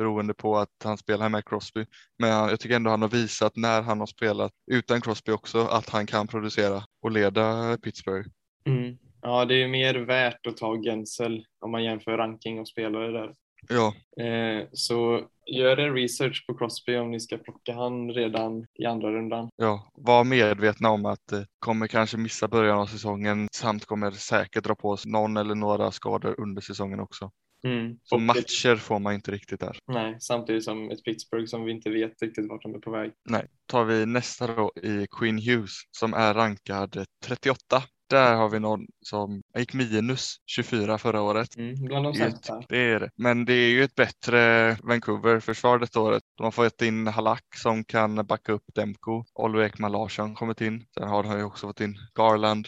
beroende 0.00 0.34
på 0.34 0.58
att 0.58 0.68
han 0.84 0.98
spelar 0.98 1.28
med 1.28 1.44
Crosby. 1.44 1.86
Men 2.18 2.30
jag 2.30 2.60
tycker 2.60 2.76
ändå 2.76 2.90
han 2.90 3.02
har 3.02 3.08
visat 3.08 3.56
när 3.56 3.82
han 3.82 4.00
har 4.00 4.06
spelat 4.06 4.52
utan 4.70 5.00
Crosby 5.00 5.32
också 5.32 5.66
att 5.66 5.88
han 5.88 6.06
kan 6.06 6.26
producera 6.26 6.82
och 7.02 7.10
leda 7.10 7.76
Pittsburgh. 7.82 8.28
Mm. 8.66 8.98
Ja, 9.22 9.44
det 9.44 9.62
är 9.62 9.68
mer 9.68 9.94
värt 9.94 10.46
att 10.46 10.56
ta 10.56 10.82
Gensel 10.82 11.44
om 11.60 11.70
man 11.70 11.84
jämför 11.84 12.16
ranking 12.16 12.60
och 12.60 12.68
spelare 12.68 13.12
där. 13.12 13.34
Ja. 13.68 13.94
Eh, 14.24 14.66
så 14.72 15.26
gör 15.46 15.76
en 15.76 15.94
research 15.94 16.46
på 16.46 16.54
Crosby 16.54 16.96
om 16.96 17.10
ni 17.10 17.20
ska 17.20 17.36
plocka 17.36 17.74
han 17.74 18.10
redan 18.10 18.66
i 18.74 18.86
andra 18.86 19.12
rundan. 19.12 19.48
Ja, 19.56 19.90
var 19.94 20.24
medvetna 20.24 20.90
om 20.90 21.06
att 21.06 21.32
eh, 21.32 21.42
kommer 21.58 21.86
kanske 21.86 22.16
missa 22.16 22.48
början 22.48 22.78
av 22.78 22.86
säsongen 22.86 23.48
samt 23.52 23.84
kommer 23.84 24.10
säkert 24.10 24.64
dra 24.64 24.74
på 24.74 24.96
sig 24.96 25.12
någon 25.12 25.36
eller 25.36 25.54
några 25.54 25.90
skador 25.90 26.34
under 26.40 26.62
säsongen 26.62 27.00
också. 27.00 27.30
Mm. 27.66 27.98
Och 28.10 28.20
matcher 28.20 28.76
får 28.76 28.98
man 28.98 29.14
inte 29.14 29.30
riktigt 29.30 29.60
där. 29.60 29.78
Nej, 29.86 30.16
samtidigt 30.20 30.64
som 30.64 30.90
ett 30.90 31.04
Pittsburgh 31.04 31.46
som 31.46 31.64
vi 31.64 31.72
inte 31.72 31.90
vet 31.90 32.22
riktigt 32.22 32.48
vart 32.48 32.62
de 32.62 32.74
är 32.74 32.78
på 32.78 32.90
väg. 32.90 33.12
Nej, 33.28 33.46
tar 33.66 33.84
vi 33.84 34.06
nästa 34.06 34.46
då 34.46 34.72
i 34.82 35.06
Queen 35.18 35.38
Hughes 35.38 35.72
som 35.90 36.14
är 36.14 36.34
rankad 36.34 37.04
38 37.24 37.82
där 38.10 38.34
har 38.34 38.48
vi 38.48 38.60
någon 38.60 38.86
som 39.02 39.42
gick 39.58 39.74
minus 39.74 40.36
24 40.46 40.98
förra 40.98 41.22
året. 41.22 41.56
Mm, 41.56 41.74
bland 41.84 42.04
de 42.04 42.14
sämsta. 42.14 42.62
Det 42.68 42.78
är 42.78 43.00
det. 43.00 43.10
Men 43.16 43.44
det 43.44 43.52
är 43.52 43.70
ju 43.70 43.84
ett 43.84 43.94
bättre 43.94 44.76
Vancouver-försvar 44.82 45.78
detta 45.78 46.00
året. 46.00 46.22
De 46.36 46.44
har 46.44 46.50
fått 46.50 46.82
in 46.82 47.06
Halak 47.06 47.44
som 47.56 47.84
kan 47.84 48.26
backa 48.26 48.52
upp 48.52 48.64
Demko. 48.74 49.24
Oliver 49.34 49.64
Ekman 49.64 49.92
Larsson 49.92 50.34
kommit 50.34 50.60
in. 50.60 50.84
Sen 50.98 51.08
har 51.08 51.22
de 51.22 51.38
ju 51.38 51.44
också 51.44 51.66
fått 51.66 51.80
in 51.80 51.98
Garland, 52.14 52.66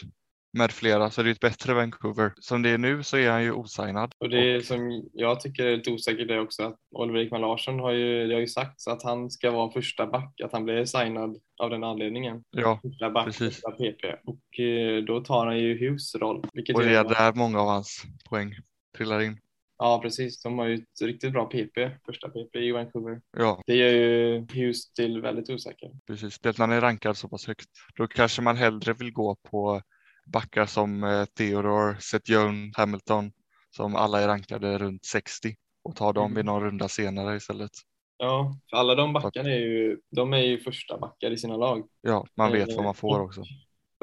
med 0.53 0.71
flera 0.71 1.09
så 1.09 1.23
det 1.23 1.29
är 1.29 1.31
ett 1.31 1.39
bättre 1.39 1.73
Vancouver. 1.73 2.33
Som 2.39 2.61
det 2.61 2.69
är 2.69 2.77
nu 2.77 3.03
så 3.03 3.17
är 3.17 3.31
han 3.31 3.43
ju 3.43 3.51
osignad. 3.51 4.13
Och 4.17 4.29
det 4.29 4.57
och... 4.57 4.63
som 4.63 5.09
jag 5.13 5.39
tycker 5.39 5.65
är 5.65 5.77
lite 5.77 5.91
osäkert 5.91 6.29
är 6.29 6.39
också 6.39 6.63
att 6.63 6.75
Oliver 6.91 7.19
Ekman 7.19 7.41
Larsson 7.41 7.79
har 7.79 7.91
ju, 7.91 8.27
det 8.27 8.33
har 8.33 8.41
ju 8.41 8.47
sagts 8.47 8.87
att 8.87 9.03
han 9.03 9.31
ska 9.31 9.51
vara 9.51 9.71
första 9.71 10.07
back, 10.07 10.41
att 10.43 10.51
han 10.51 10.63
blir 10.63 10.85
signad 10.85 11.37
av 11.61 11.69
den 11.69 11.83
anledningen. 11.83 12.43
Ja, 12.51 12.79
första 12.81 13.09
back, 13.09 13.25
precis. 13.25 13.55
Första 13.55 13.71
PP. 13.71 14.15
Och 14.25 14.59
eh, 14.59 15.03
då 15.03 15.21
tar 15.21 15.45
han 15.45 15.59
ju 15.59 15.79
Hughes 15.79 16.15
roll. 16.15 16.45
Vilket 16.53 16.75
och 16.75 16.83
det 16.83 16.95
är 16.95 17.03
där 17.03 17.33
många 17.33 17.61
av 17.61 17.67
hans 17.67 18.03
poäng 18.29 18.55
trillar 18.97 19.21
in. 19.21 19.37
Ja, 19.77 19.99
precis. 20.03 20.41
De 20.41 20.59
har 20.59 20.65
ju 20.65 20.75
ett 20.75 21.01
riktigt 21.01 21.31
bra 21.31 21.45
PP, 21.45 21.91
första 22.05 22.29
PP 22.29 22.55
i 22.55 22.71
Vancouver. 22.71 23.21
Ja. 23.37 23.61
Det 23.65 23.75
gör 23.75 23.89
ju 23.89 24.39
Hughes 24.53 24.93
till 24.93 25.21
väldigt 25.21 25.49
osäker. 25.49 25.91
Precis, 26.07 26.33
speciellt 26.33 26.57
när 26.57 26.67
han 26.67 26.77
är 26.77 26.81
rankad 26.81 27.17
så 27.17 27.29
pass 27.29 27.47
högt. 27.47 27.69
Då 27.95 28.07
kanske 28.07 28.41
man 28.41 28.57
hellre 28.57 28.93
vill 28.93 29.11
gå 29.11 29.35
på 29.35 29.81
backar 30.25 30.65
som 30.65 31.03
eh, 31.03 31.25
Theodore, 31.25 32.01
Seth 32.01 32.31
Jones, 32.31 32.77
Hamilton 32.77 33.31
som 33.75 33.95
alla 33.95 34.21
är 34.21 34.27
rankade 34.27 34.77
runt 34.77 35.05
60 35.05 35.55
och 35.83 35.95
ta 35.95 36.13
dem 36.13 36.25
mm. 36.25 36.35
vid 36.35 36.45
någon 36.45 36.63
runda 36.63 36.87
senare 36.87 37.35
istället. 37.35 37.71
Ja, 38.17 38.57
för 38.69 38.77
alla 38.77 38.95
de 38.95 39.13
backarna 39.13 39.49
är 39.49 39.59
ju, 39.59 39.99
de 40.11 40.33
är 40.33 40.37
ju 40.37 40.59
första 40.59 40.97
backar 40.97 41.31
i 41.31 41.37
sina 41.37 41.57
lag. 41.57 41.87
Ja, 42.01 42.27
man 42.35 42.51
vet 42.51 42.69
eh, 42.69 42.75
vad 42.75 42.85
man 42.85 42.95
får 42.95 43.19
också. 43.19 43.43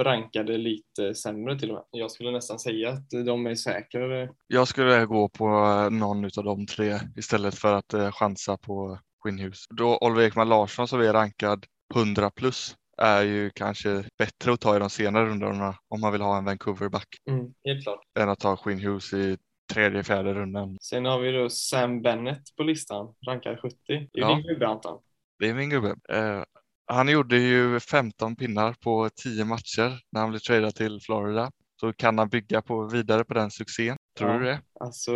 Rankade 0.01 0.57
lite 0.57 1.15
sämre 1.15 1.59
till 1.59 1.71
och 1.71 1.75
med. 1.75 1.85
Jag 1.91 2.11
skulle 2.11 2.31
nästan 2.31 2.59
säga 2.59 2.91
att 2.91 3.11
de 3.11 3.47
är 3.47 3.55
säkrare. 3.55 4.31
Jag 4.47 4.69
skulle 4.69 5.07
gå 5.07 5.29
på 5.29 5.45
eh, 5.45 5.91
någon 5.91 6.25
av 6.25 6.45
de 6.45 6.67
tre 6.67 7.01
istället 7.17 7.55
för 7.55 7.75
att 7.75 8.15
chansa 8.15 8.57
på 8.57 8.99
Winhus. 9.25 9.67
Då 9.71 9.99
Oliver 10.01 10.27
Ekman 10.27 10.49
Larsson 10.49 10.89
som 10.89 11.01
är 11.01 11.13
rankad 11.13 11.67
100 11.95 12.31
plus 12.31 12.77
är 13.01 13.23
ju 13.23 13.51
kanske 13.51 14.05
bättre 14.19 14.53
att 14.53 14.61
ta 14.61 14.77
i 14.77 14.79
de 14.79 14.91
senare 14.91 15.27
rundorna 15.27 15.75
om 15.89 16.01
man 16.01 16.13
vill 16.13 16.21
ha 16.21 16.39
en 16.39 16.45
Vancouver-back. 16.45 17.09
Mm, 17.31 17.55
helt 17.65 17.83
klart. 17.83 18.01
Än 18.19 18.29
att 18.29 18.41
ta 18.41 18.57
Quinn 18.57 18.81
Hughes 18.81 19.13
i 19.13 19.37
tredje, 19.73 20.05
fjärde 20.05 20.35
rundan. 20.35 20.79
Sen 20.81 21.05
har 21.05 21.21
vi 21.21 21.33
då 21.33 21.51
Sam 21.51 22.03
Bennett 22.03 22.43
på 22.57 22.63
listan, 22.63 23.15
rankad 23.27 23.61
70. 23.61 23.77
Det 23.87 23.95
är 23.95 24.09
ja. 24.13 24.35
din 24.35 24.43
gubbe 24.43 24.67
Anton. 24.67 25.01
Det 25.39 25.49
är 25.49 25.55
min 25.55 25.71
gubbe. 25.71 25.89
Uh, 25.89 26.45
han 26.87 27.09
gjorde 27.09 27.37
ju 27.37 27.81
15 27.81 28.37
pinnar 28.37 28.73
på 28.73 29.11
10 29.17 29.45
matcher 29.45 30.01
när 30.13 30.21
han 30.21 30.31
blev 30.31 30.39
tradad 30.39 30.75
till 30.75 31.01
Florida. 31.01 31.51
Så 31.81 31.93
kan 31.93 32.19
han 32.19 32.29
bygga 32.29 32.63
på, 32.63 32.87
vidare 32.87 33.25
på 33.25 33.35
den 33.35 33.51
succén? 33.51 33.97
Tror 34.19 34.31
ja. 34.31 34.39
du 34.39 34.45
det? 34.45 34.61
Alltså, 34.81 35.13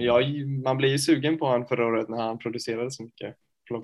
ja, 0.00 0.20
man 0.64 0.76
blir 0.76 0.88
ju 0.88 0.98
sugen 0.98 1.38
på 1.38 1.46
honom 1.46 1.66
förra 1.66 1.86
året 1.86 2.08
när 2.08 2.22
han 2.22 2.38
producerade 2.38 2.90
så 2.90 3.02
mycket. 3.02 3.36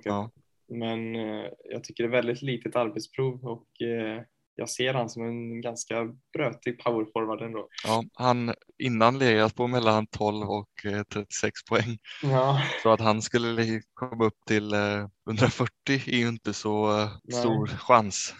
Ja. 0.05 0.31
Men 0.69 1.17
eh, 1.17 1.47
jag 1.71 1.85
tycker 1.85 2.03
det 2.03 2.09
är 2.09 2.23
väldigt 2.23 2.43
litet 2.43 2.77
arbetsprov 2.77 3.45
och 3.45 3.83
eh, 3.83 4.23
jag 4.55 4.71
ser 4.71 4.95
han 4.95 5.09
som 5.09 5.23
en 5.23 5.61
ganska 5.61 5.95
brötig 6.33 6.79
powerforward 6.79 7.43
ändå. 7.43 7.69
Ja, 7.85 8.05
han 8.15 8.55
innan 8.79 9.19
legat 9.19 9.55
på 9.55 9.67
mellan 9.67 10.07
12 10.07 10.49
och 10.49 10.69
36 11.13 11.43
eh, 11.43 11.51
poäng. 11.69 11.99
Ja. 12.23 12.63
Så 12.83 12.93
att 12.93 13.01
han 13.01 13.23
skulle 13.23 13.83
komma 13.95 14.25
upp 14.25 14.39
till 14.47 14.75
140 15.29 15.71
är 15.87 16.19
ju 16.19 16.29
inte 16.29 16.53
så 16.53 16.89
Nej. 17.25 17.41
stor 17.41 17.67
chans. 17.67 18.35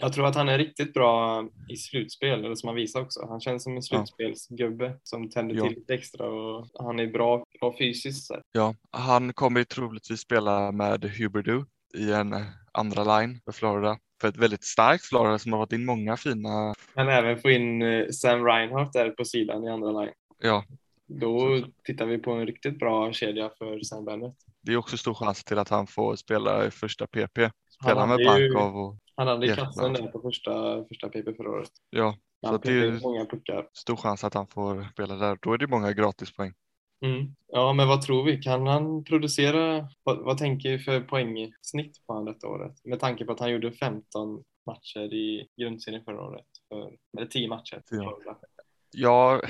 Jag 0.00 0.12
tror 0.12 0.26
att 0.26 0.34
han 0.34 0.48
är 0.48 0.58
riktigt 0.58 0.94
bra 0.94 1.44
i 1.68 1.76
slutspel, 1.76 2.44
eller 2.44 2.54
som 2.54 2.66
han 2.66 2.76
visar 2.76 3.00
också. 3.00 3.26
Han 3.28 3.40
känns 3.40 3.62
som 3.62 3.76
en 3.76 3.82
slutspelsgubbe 3.82 4.96
som 5.02 5.30
tänder 5.30 5.54
ja. 5.54 5.62
till 5.62 5.72
lite 5.72 5.94
extra 5.94 6.26
och 6.26 6.66
han 6.78 6.98
är 6.98 7.06
bra, 7.06 7.44
bra 7.60 7.74
fysiskt. 7.78 8.26
Så. 8.26 8.40
Ja, 8.52 8.74
han 8.90 9.32
kommer 9.32 9.60
ju 9.60 9.64
troligtvis 9.64 10.20
spela 10.20 10.72
med 10.72 11.04
Huberdeau 11.04 11.64
i 11.98 12.12
en 12.12 12.34
andra 12.72 13.18
line 13.18 13.40
för 13.44 13.52
Florida. 13.52 13.98
För 14.20 14.28
ett 14.28 14.36
väldigt 14.36 14.64
starkt 14.64 15.04
Florida 15.04 15.38
som 15.38 15.52
har 15.52 15.62
fått 15.62 15.72
in 15.72 15.84
många 15.84 16.16
fina. 16.16 16.74
Kan 16.94 17.08
även 17.08 17.38
få 17.38 17.50
in 17.50 17.82
eh, 17.82 18.08
Sam 18.08 18.44
Reinhardt 18.44 18.92
där 18.92 19.10
på 19.10 19.24
sidan 19.24 19.64
i 19.64 19.68
andra 19.68 20.00
line. 20.00 20.12
Ja, 20.42 20.64
Då 21.06 21.62
tittar 21.84 22.06
vi 22.06 22.18
på 22.18 22.32
en 22.32 22.46
riktigt 22.46 22.78
bra 22.78 23.12
kedja 23.12 23.50
för 23.58 23.80
Sam 23.80 24.04
Bennett. 24.04 24.34
det 24.62 24.72
är 24.72 24.76
också 24.76 24.96
stor 24.96 25.14
chans 25.14 25.44
till 25.44 25.58
att 25.58 25.68
han 25.68 25.86
får 25.86 26.16
spela 26.16 26.66
i 26.66 26.70
första 26.70 27.06
PP. 27.06 27.38
Han 27.38 27.50
Spela 27.82 28.06
med 28.06 28.18
Bankov 28.26 28.76
och 28.76 28.96
Han 29.20 29.28
hade 29.28 29.46
Jättebra. 29.46 29.66
kassen 29.66 29.92
där 29.92 30.06
på 30.06 30.20
första, 30.20 30.84
första 30.84 31.08
PP 31.08 31.36
förra 31.36 31.50
året. 31.50 31.70
ja, 31.90 32.16
så 32.46 32.56
det 32.58 32.72
är 32.72 33.00
många 33.02 33.24
puckar. 33.26 33.68
stor 33.72 33.96
chans 33.96 34.24
att 34.24 34.34
han 34.34 34.46
får 34.46 34.88
spela 34.92 35.14
där. 35.16 35.38
Då 35.42 35.52
är 35.52 35.58
det 35.58 35.66
många 35.66 35.92
gratispoäng. 35.92 36.52
Mm. 37.04 37.34
Ja, 37.46 37.72
men 37.72 37.88
vad 37.88 38.02
tror 38.02 38.24
vi? 38.24 38.42
Kan 38.42 38.66
han 38.66 39.04
producera? 39.04 39.88
Vad, 40.02 40.18
vad 40.18 40.38
tänker 40.38 40.70
vi 40.70 40.78
för 40.78 41.00
poängsnitt 41.00 42.06
på 42.06 42.12
han 42.14 42.24
detta 42.24 42.46
året? 42.46 42.84
Med 42.84 43.00
tanke 43.00 43.24
på 43.24 43.32
att 43.32 43.40
han 43.40 43.50
gjorde 43.50 43.72
15 43.72 44.42
matcher 44.66 45.14
i 45.14 45.48
grundserien 45.56 46.04
förra 46.04 46.22
året. 46.22 46.46
För, 46.68 46.92
eller 47.18 47.26
10 47.26 47.48
matcher. 47.48 47.82
Ja. 47.90 48.18
Ja, 48.92 49.40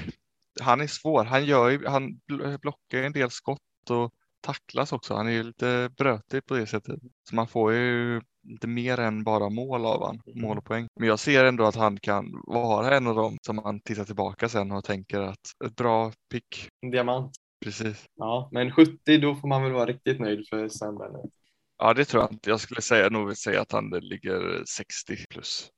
han 0.60 0.80
är 0.80 0.86
svår. 0.86 1.24
Han 1.24 1.44
gör 1.44 1.68
ju, 1.68 1.86
han 1.86 2.20
bl- 2.30 2.58
blockar 2.58 2.98
en 3.02 3.12
del 3.12 3.30
skott 3.30 3.90
och 3.90 4.14
tacklas 4.40 4.92
också. 4.92 5.14
Han 5.14 5.26
är 5.28 5.32
ju 5.32 5.42
lite 5.42 5.90
brötig 5.96 6.46
på 6.46 6.54
det 6.54 6.66
sättet. 6.66 7.00
Så 7.28 7.34
man 7.34 7.48
får 7.48 7.72
ju 7.72 8.20
inte 8.48 8.66
mer 8.66 9.00
än 9.00 9.24
bara 9.24 9.48
mål 9.48 9.86
av 9.86 10.06
han, 10.06 10.20
Mm. 10.26 10.40
mål 10.42 10.58
och 10.58 10.64
poäng. 10.64 10.86
Men 11.00 11.08
jag 11.08 11.18
ser 11.18 11.44
ändå 11.44 11.64
att 11.64 11.76
han 11.76 11.96
kan 12.00 12.24
vara 12.46 12.96
en 12.96 13.06
av 13.06 13.14
dem 13.14 13.36
som 13.46 13.56
man 13.56 13.80
tittar 13.80 14.04
tillbaka 14.04 14.48
sen 14.48 14.72
och 14.72 14.84
tänker 14.84 15.20
att 15.20 15.40
ett 15.64 15.76
bra 15.76 16.12
pick. 16.32 16.68
En 16.82 16.90
diamant. 16.90 17.32
Precis. 17.64 18.04
Ja, 18.16 18.48
men 18.52 18.72
70 18.72 19.18
då 19.18 19.34
får 19.34 19.48
man 19.48 19.62
väl 19.62 19.72
vara 19.72 19.86
riktigt 19.86 20.20
nöjd 20.20 20.48
för 20.48 20.56
Bennett. 20.98 21.30
Ja, 21.78 21.94
det 21.94 22.04
tror 22.04 22.22
jag 22.22 22.32
inte. 22.32 22.50
Jag 22.50 22.60
skulle 22.60 22.80
säga 22.82 23.08
nog 23.08 23.36
säga 23.36 23.60
att 23.60 23.72
han 23.72 23.90
ligger 23.90 24.64
60 24.64 25.16
plus. 25.30 25.68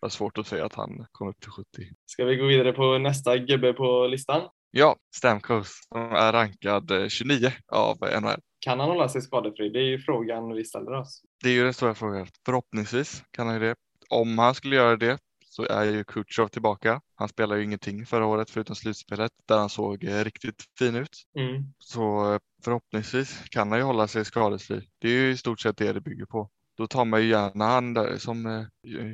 Det 0.00 0.06
är 0.06 0.10
svårt 0.10 0.38
att 0.38 0.46
säga 0.46 0.64
att 0.66 0.74
han 0.74 1.06
kommer 1.12 1.30
upp 1.30 1.40
till 1.40 1.50
70. 1.50 1.66
Ska 2.06 2.24
vi 2.24 2.36
gå 2.36 2.46
vidare 2.46 2.72
på 2.72 2.98
nästa 2.98 3.36
gubbe 3.38 3.72
på 3.72 4.06
listan? 4.06 4.42
Ja, 4.70 4.96
Stamkos 5.16 5.86
som 5.92 6.00
är 6.00 6.32
rankad 6.32 6.90
eh, 6.90 7.08
29 7.08 7.52
av 7.72 7.96
NHL. 8.22 8.40
Kan 8.60 8.80
han 8.80 8.88
hålla 8.88 9.08
sig 9.08 9.22
skadefri? 9.22 9.68
Det 9.68 9.78
är 9.78 9.84
ju 9.84 9.98
frågan 9.98 10.54
vi 10.54 10.64
ställer 10.64 10.92
oss. 10.92 11.22
Det 11.42 11.48
är 11.48 11.52
ju 11.52 11.64
den 11.64 11.74
stora 11.74 11.94
frågan. 11.94 12.26
Förhoppningsvis 12.44 13.24
kan 13.30 13.46
han 13.46 13.56
ju 13.56 13.60
det. 13.60 13.74
Om 14.10 14.38
han 14.38 14.54
skulle 14.54 14.76
göra 14.76 14.96
det 14.96 15.18
så 15.44 15.66
är 15.66 15.84
ju 15.84 16.04
Kutjov 16.04 16.48
tillbaka. 16.48 17.00
Han 17.14 17.28
spelade 17.28 17.60
ju 17.60 17.66
ingenting 17.66 18.06
förra 18.06 18.26
året 18.26 18.50
förutom 18.50 18.76
slutspelet 18.76 19.32
där 19.48 19.58
han 19.58 19.68
såg 19.68 20.04
eh, 20.04 20.24
riktigt 20.24 20.64
fin 20.78 20.96
ut. 20.96 21.22
Mm. 21.38 21.62
Så 21.78 22.32
eh, 22.32 22.38
förhoppningsvis 22.64 23.42
kan 23.50 23.70
han 23.70 23.78
ju 23.78 23.84
hålla 23.84 24.08
sig 24.08 24.24
skadesfri. 24.24 24.88
Det 24.98 25.08
är 25.08 25.12
ju 25.12 25.30
i 25.30 25.36
stort 25.36 25.60
sett 25.60 25.76
det 25.76 25.92
det 25.92 26.00
bygger 26.00 26.24
på. 26.26 26.50
Då 26.76 26.86
tar 26.86 27.04
man 27.04 27.22
ju 27.22 27.28
gärna 27.28 27.66
han 27.66 27.94
där 27.94 28.18
som 28.18 28.46
eh, 28.46 28.64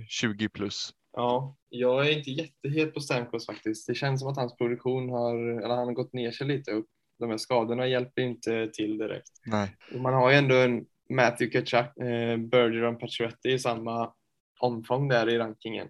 20 0.08 0.48
plus. 0.48 0.90
Ja, 1.12 1.56
jag 1.68 2.06
är 2.06 2.18
inte 2.18 2.30
jättehet 2.30 2.94
på 2.94 3.00
Stamkos 3.00 3.46
faktiskt. 3.46 3.86
Det 3.86 3.94
känns 3.94 4.20
som 4.20 4.30
att 4.30 4.36
hans 4.36 4.56
produktion 4.56 5.08
har, 5.08 5.36
eller 5.36 5.76
han 5.76 5.86
har 5.86 5.94
gått 5.94 6.12
ner 6.12 6.30
sig 6.30 6.46
lite 6.46 6.70
upp. 6.70 6.86
De 7.18 7.30
här 7.30 7.38
skadorna 7.38 7.86
hjälper 7.86 8.22
inte 8.22 8.70
till 8.72 8.98
direkt. 8.98 9.30
Nej, 9.46 9.76
Och 9.94 10.00
Man 10.00 10.14
har 10.14 10.30
ju 10.30 10.36
ändå 10.36 10.54
en 10.54 10.86
Matthew 11.12 11.50
Kachuk, 11.50 11.96
eh, 11.96 12.36
Bergeron 12.36 12.98
Pacioretty 12.98 13.48
i 13.52 13.58
samma 13.58 14.12
omfång 14.60 15.08
där 15.08 15.28
i 15.28 15.38
rankingen. 15.38 15.88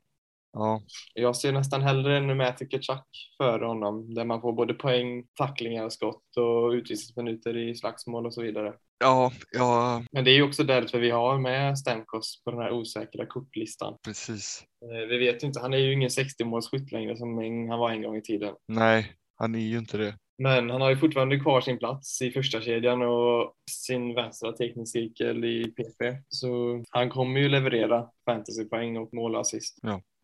ja, 0.53 0.83
Jag 1.15 1.37
ser 1.37 1.53
nästan 1.53 1.83
hellre 1.83 2.17
en 2.17 2.37
Matthew 2.37 2.71
Kachuk 2.71 3.07
före 3.37 3.65
honom 3.67 4.15
där 4.15 4.25
man 4.25 4.41
får 4.41 4.53
både 4.53 4.75
poäng, 4.75 5.27
tacklingar, 5.35 5.89
skott 5.89 6.37
och 6.37 6.71
utvisningsminuter 6.71 7.57
i 7.57 7.75
slagsmål 7.75 8.27
och 8.27 8.35
så 8.35 8.43
vidare. 8.43 8.75
ja, 8.99 9.33
ja, 9.53 10.03
Men 10.13 10.25
det 10.25 10.31
är 10.31 10.35
ju 10.35 10.43
också 10.43 10.65
därför 10.65 10.99
vi 11.01 11.11
har 11.11 11.39
med 11.39 11.79
Stamkos 11.79 12.43
på 12.45 12.51
den 12.51 12.61
här 12.61 12.73
osäkra 12.73 13.27
kortlistan. 13.27 13.97
precis. 14.05 14.65
Eh, 14.83 15.09
Vi 15.09 15.19
vet 15.19 15.43
ju 15.43 15.47
inte, 15.47 15.61
han 15.61 15.75
är 15.75 15.79
ju 15.79 15.93
ingen 15.93 16.09
60-målsskytt 16.11 16.93
längre 16.93 17.17
som 17.17 17.39
han 17.71 17.79
var 17.79 17.91
en 17.91 18.03
gång 18.03 18.17
i 18.17 18.23
tiden. 18.23 18.55
Nej, 18.69 19.13
han 19.37 19.55
är 19.55 19.59
ju 19.59 19.79
inte 19.79 19.99
det. 19.99 20.15
Men 20.39 20.71
han 20.71 20.81
har 20.81 20.91
ju 20.91 20.97
fortfarande 20.97 21.41
kvar 21.41 21.61
sin 21.61 21.79
plats 21.79 22.23
i 22.23 22.31
första 22.31 22.61
kedjan 22.61 23.03
och 23.03 23.53
sin 23.71 24.15
vänstra 24.15 24.53
teckningscirkel 24.53 25.45
i 25.45 25.65
PP. 25.65 26.17
Så 26.29 26.83
han 26.91 27.11
kommer 27.11 27.41
ju 27.41 27.49
leverera 27.49 28.07
fantasypoäng 28.25 28.97
och 28.97 29.15
mål 29.15 29.35
och 29.35 29.41
assist. 29.41 29.79